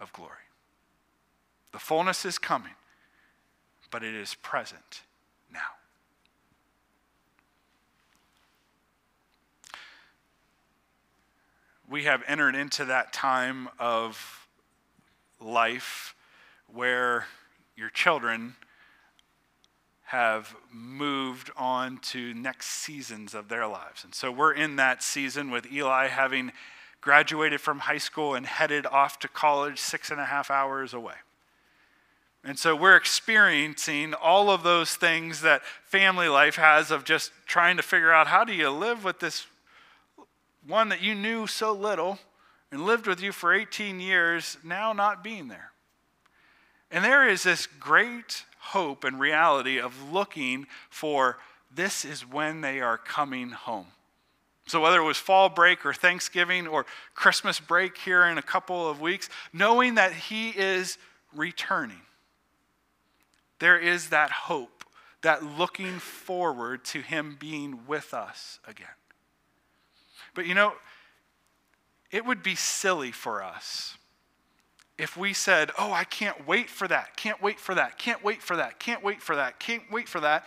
of 0.00 0.12
glory. 0.12 0.32
The 1.72 1.78
fullness 1.78 2.24
is 2.24 2.38
coming, 2.38 2.72
but 3.90 4.02
it 4.02 4.14
is 4.14 4.34
present 4.34 5.02
now. 5.52 5.60
We 11.90 12.04
have 12.04 12.22
entered 12.26 12.54
into 12.54 12.84
that 12.84 13.12
time 13.14 13.68
of 13.78 14.46
life 15.40 16.14
where 16.66 17.26
your 17.76 17.88
children 17.88 18.56
have 20.04 20.54
moved 20.70 21.50
on 21.56 21.98
to 21.98 22.34
next 22.34 22.66
seasons 22.66 23.34
of 23.34 23.48
their 23.48 23.66
lives. 23.66 24.04
And 24.04 24.14
so 24.14 24.30
we're 24.30 24.52
in 24.52 24.76
that 24.76 25.02
season 25.02 25.50
with 25.50 25.70
Eli 25.72 26.08
having 26.08 26.52
graduated 27.00 27.60
from 27.60 27.80
high 27.80 27.98
school 27.98 28.34
and 28.34 28.44
headed 28.44 28.84
off 28.84 29.18
to 29.20 29.28
college 29.28 29.78
six 29.78 30.10
and 30.10 30.20
a 30.20 30.26
half 30.26 30.50
hours 30.50 30.92
away. 30.92 31.14
And 32.44 32.58
so 32.58 32.76
we're 32.76 32.96
experiencing 32.96 34.14
all 34.14 34.50
of 34.50 34.62
those 34.62 34.94
things 34.94 35.40
that 35.40 35.62
family 35.84 36.28
life 36.28 36.56
has 36.56 36.90
of 36.90 37.04
just 37.04 37.32
trying 37.46 37.76
to 37.78 37.82
figure 37.82 38.12
out 38.12 38.26
how 38.26 38.44
do 38.44 38.52
you 38.52 38.70
live 38.70 39.04
with 39.04 39.20
this 39.20 39.46
one 40.68 40.90
that 40.90 41.02
you 41.02 41.14
knew 41.14 41.46
so 41.46 41.72
little 41.72 42.18
and 42.70 42.84
lived 42.84 43.06
with 43.06 43.20
you 43.20 43.32
for 43.32 43.52
18 43.52 43.98
years 43.98 44.58
now 44.62 44.92
not 44.92 45.24
being 45.24 45.48
there. 45.48 45.72
And 46.90 47.04
there 47.04 47.28
is 47.28 47.42
this 47.42 47.66
great 47.66 48.44
hope 48.58 49.02
and 49.02 49.18
reality 49.18 49.80
of 49.80 50.12
looking 50.12 50.66
for 50.88 51.38
this 51.74 52.04
is 52.04 52.26
when 52.26 52.60
they 52.60 52.80
are 52.80 52.96
coming 52.96 53.50
home. 53.50 53.86
So, 54.66 54.80
whether 54.82 55.00
it 55.00 55.04
was 55.04 55.16
fall 55.16 55.48
break 55.48 55.84
or 55.86 55.94
Thanksgiving 55.94 56.66
or 56.66 56.84
Christmas 57.14 57.58
break 57.58 57.96
here 57.96 58.24
in 58.24 58.36
a 58.36 58.42
couple 58.42 58.88
of 58.88 59.00
weeks, 59.00 59.30
knowing 59.52 59.94
that 59.94 60.12
He 60.12 60.50
is 60.50 60.98
returning 61.34 62.02
there 63.58 63.78
is 63.78 64.10
that 64.10 64.30
hope, 64.30 64.84
that 65.22 65.42
looking 65.42 65.98
forward 65.98 66.84
to 66.86 67.00
Him 67.00 67.36
being 67.38 67.80
with 67.86 68.14
us 68.14 68.60
again. 68.66 68.86
But 70.38 70.46
you 70.46 70.54
know, 70.54 70.74
it 72.12 72.24
would 72.24 72.44
be 72.44 72.54
silly 72.54 73.10
for 73.10 73.42
us 73.42 73.96
if 74.96 75.16
we 75.16 75.32
said, 75.32 75.72
Oh, 75.76 75.90
I 75.90 76.04
can't 76.04 76.46
wait 76.46 76.70
for 76.70 76.86
that, 76.86 77.16
can't 77.16 77.42
wait 77.42 77.58
for 77.58 77.74
that, 77.74 77.98
can't 77.98 78.22
wait 78.22 78.40
for 78.40 78.54
that, 78.54 78.78
can't 78.78 79.02
wait 79.02 79.20
for 79.20 79.34
that, 79.34 79.58
can't 79.58 79.82
wait 79.90 80.08
for 80.08 80.20
that, 80.20 80.46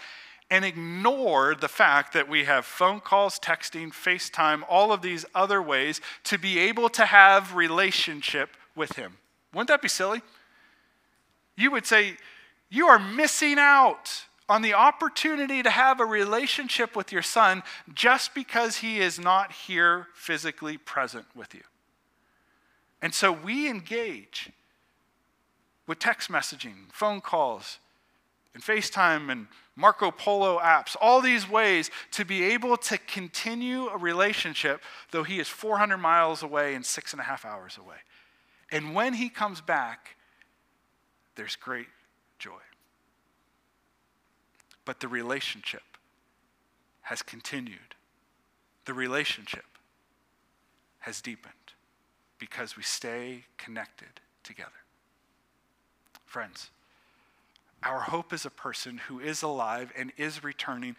and 0.49 0.63
ignore 0.63 1.55
the 1.55 1.67
fact 1.67 2.13
that 2.13 2.29
we 2.29 2.45
have 2.45 2.65
phone 2.65 3.01
calls, 3.01 3.37
texting, 3.37 3.89
FaceTime, 3.89 4.63
all 4.69 4.93
of 4.93 5.01
these 5.01 5.25
other 5.35 5.61
ways 5.61 5.99
to 6.23 6.37
be 6.37 6.57
able 6.57 6.87
to 6.87 7.03
have 7.03 7.53
relationship 7.53 8.51
with 8.77 8.95
Him. 8.95 9.17
Wouldn't 9.53 9.67
that 9.67 9.81
be 9.81 9.89
silly? 9.89 10.21
You 11.57 11.69
would 11.71 11.85
say, 11.85 12.15
you 12.69 12.87
are 12.87 12.97
missing 12.97 13.57
out 13.59 14.23
on 14.51 14.61
the 14.61 14.73
opportunity 14.73 15.63
to 15.63 15.69
have 15.69 16.01
a 16.01 16.05
relationship 16.05 16.93
with 16.93 17.09
your 17.09 17.21
son 17.21 17.63
just 17.93 18.35
because 18.35 18.75
he 18.75 18.99
is 18.99 19.17
not 19.17 19.49
here 19.53 20.07
physically 20.13 20.77
present 20.77 21.25
with 21.33 21.55
you. 21.55 21.61
And 23.01 23.15
so 23.15 23.31
we 23.31 23.69
engage 23.69 24.51
with 25.87 25.99
text 25.99 26.29
messaging, 26.29 26.91
phone 26.91 27.21
calls, 27.21 27.79
and 28.53 28.61
FaceTime 28.61 29.31
and 29.31 29.47
Marco 29.77 30.11
Polo 30.11 30.59
apps, 30.59 30.97
all 30.99 31.21
these 31.21 31.49
ways 31.49 31.89
to 32.11 32.25
be 32.25 32.43
able 32.43 32.75
to 32.75 32.97
continue 32.97 33.87
a 33.87 33.97
relationship, 33.97 34.81
though 35.11 35.23
he 35.23 35.39
is 35.39 35.47
400 35.47 35.97
miles 35.97 36.43
away 36.43 36.75
and 36.75 36.85
six 36.85 37.13
and 37.13 37.21
a 37.21 37.23
half 37.23 37.45
hours 37.45 37.77
away. 37.77 37.95
And 38.69 38.93
when 38.93 39.13
he 39.13 39.29
comes 39.29 39.61
back, 39.61 40.17
there's 41.35 41.55
great 41.55 41.87
joy. 42.37 42.59
But 44.85 44.99
the 44.99 45.07
relationship 45.07 45.83
has 47.01 47.21
continued. 47.21 47.95
The 48.85 48.93
relationship 48.93 49.65
has 50.99 51.21
deepened 51.21 51.53
because 52.39 52.75
we 52.75 52.83
stay 52.83 53.45
connected 53.57 54.21
together. 54.43 54.71
Friends, 56.25 56.69
our 57.83 58.01
hope 58.01 58.31
is 58.33 58.45
a 58.45 58.49
person 58.49 58.99
who 59.07 59.19
is 59.19 59.41
alive 59.41 59.91
and 59.97 60.11
is 60.17 60.43
returning, 60.43 60.95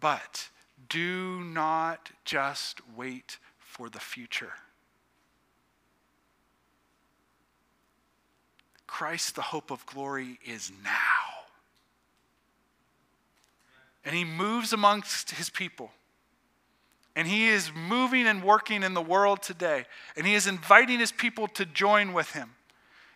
but 0.00 0.48
do 0.88 1.40
not 1.40 2.10
just 2.24 2.80
wait 2.96 3.38
for 3.58 3.88
the 3.88 4.00
future. 4.00 4.52
Christ, 8.86 9.34
the 9.36 9.42
hope 9.42 9.70
of 9.70 9.86
glory, 9.86 10.38
is 10.44 10.72
now. 10.82 11.39
And 14.04 14.14
he 14.14 14.24
moves 14.24 14.72
amongst 14.72 15.32
his 15.32 15.50
people. 15.50 15.90
And 17.16 17.26
he 17.26 17.48
is 17.48 17.70
moving 17.74 18.26
and 18.26 18.42
working 18.42 18.82
in 18.82 18.94
the 18.94 19.02
world 19.02 19.42
today. 19.42 19.84
And 20.16 20.26
he 20.26 20.34
is 20.34 20.46
inviting 20.46 21.00
his 21.00 21.12
people 21.12 21.48
to 21.48 21.66
join 21.66 22.12
with 22.12 22.30
him. 22.32 22.54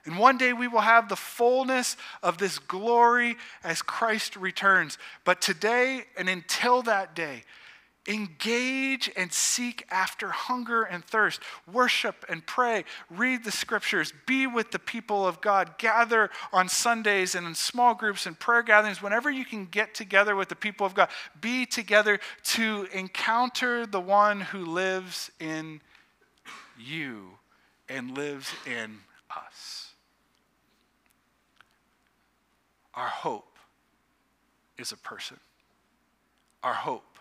And 0.04 0.18
one 0.18 0.36
day 0.36 0.52
we 0.52 0.68
will 0.68 0.80
have 0.80 1.08
the 1.08 1.16
fullness 1.16 1.96
of 2.22 2.36
this 2.36 2.58
glory 2.58 3.36
as 3.62 3.80
Christ 3.80 4.36
returns. 4.36 4.98
But 5.24 5.40
today 5.40 6.04
and 6.18 6.28
until 6.28 6.82
that 6.82 7.14
day, 7.14 7.44
Engage 8.06 9.10
and 9.16 9.32
seek 9.32 9.86
after 9.90 10.28
hunger 10.28 10.82
and 10.82 11.02
thirst. 11.02 11.40
Worship 11.72 12.24
and 12.28 12.46
pray. 12.46 12.84
Read 13.08 13.44
the 13.44 13.50
scriptures. 13.50 14.12
Be 14.26 14.46
with 14.46 14.72
the 14.72 14.78
people 14.78 15.26
of 15.26 15.40
God. 15.40 15.78
Gather 15.78 16.28
on 16.52 16.68
Sundays 16.68 17.34
and 17.34 17.46
in 17.46 17.54
small 17.54 17.94
groups 17.94 18.26
and 18.26 18.38
prayer 18.38 18.62
gatherings. 18.62 19.00
Whenever 19.00 19.30
you 19.30 19.46
can 19.46 19.64
get 19.64 19.94
together 19.94 20.36
with 20.36 20.50
the 20.50 20.54
people 20.54 20.84
of 20.84 20.94
God, 20.94 21.08
be 21.40 21.64
together 21.64 22.20
to 22.44 22.86
encounter 22.92 23.86
the 23.86 24.00
one 24.00 24.42
who 24.42 24.66
lives 24.66 25.30
in 25.40 25.80
you 26.78 27.30
and 27.88 28.16
lives 28.16 28.52
in 28.66 28.98
us. 29.34 29.92
Our 32.92 33.08
hope 33.08 33.56
is 34.76 34.92
a 34.92 34.96
person. 34.98 35.38
Our 36.62 36.74
hope 36.74 37.13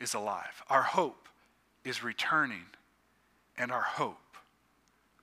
is 0.00 0.14
alive. 0.14 0.62
Our 0.68 0.82
hope 0.82 1.28
is 1.84 2.02
returning, 2.02 2.66
and 3.56 3.70
our 3.70 3.82
hope 3.82 4.36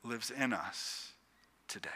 lives 0.04 0.32
in 0.32 0.54
us 0.54 1.12
today. 1.68 1.90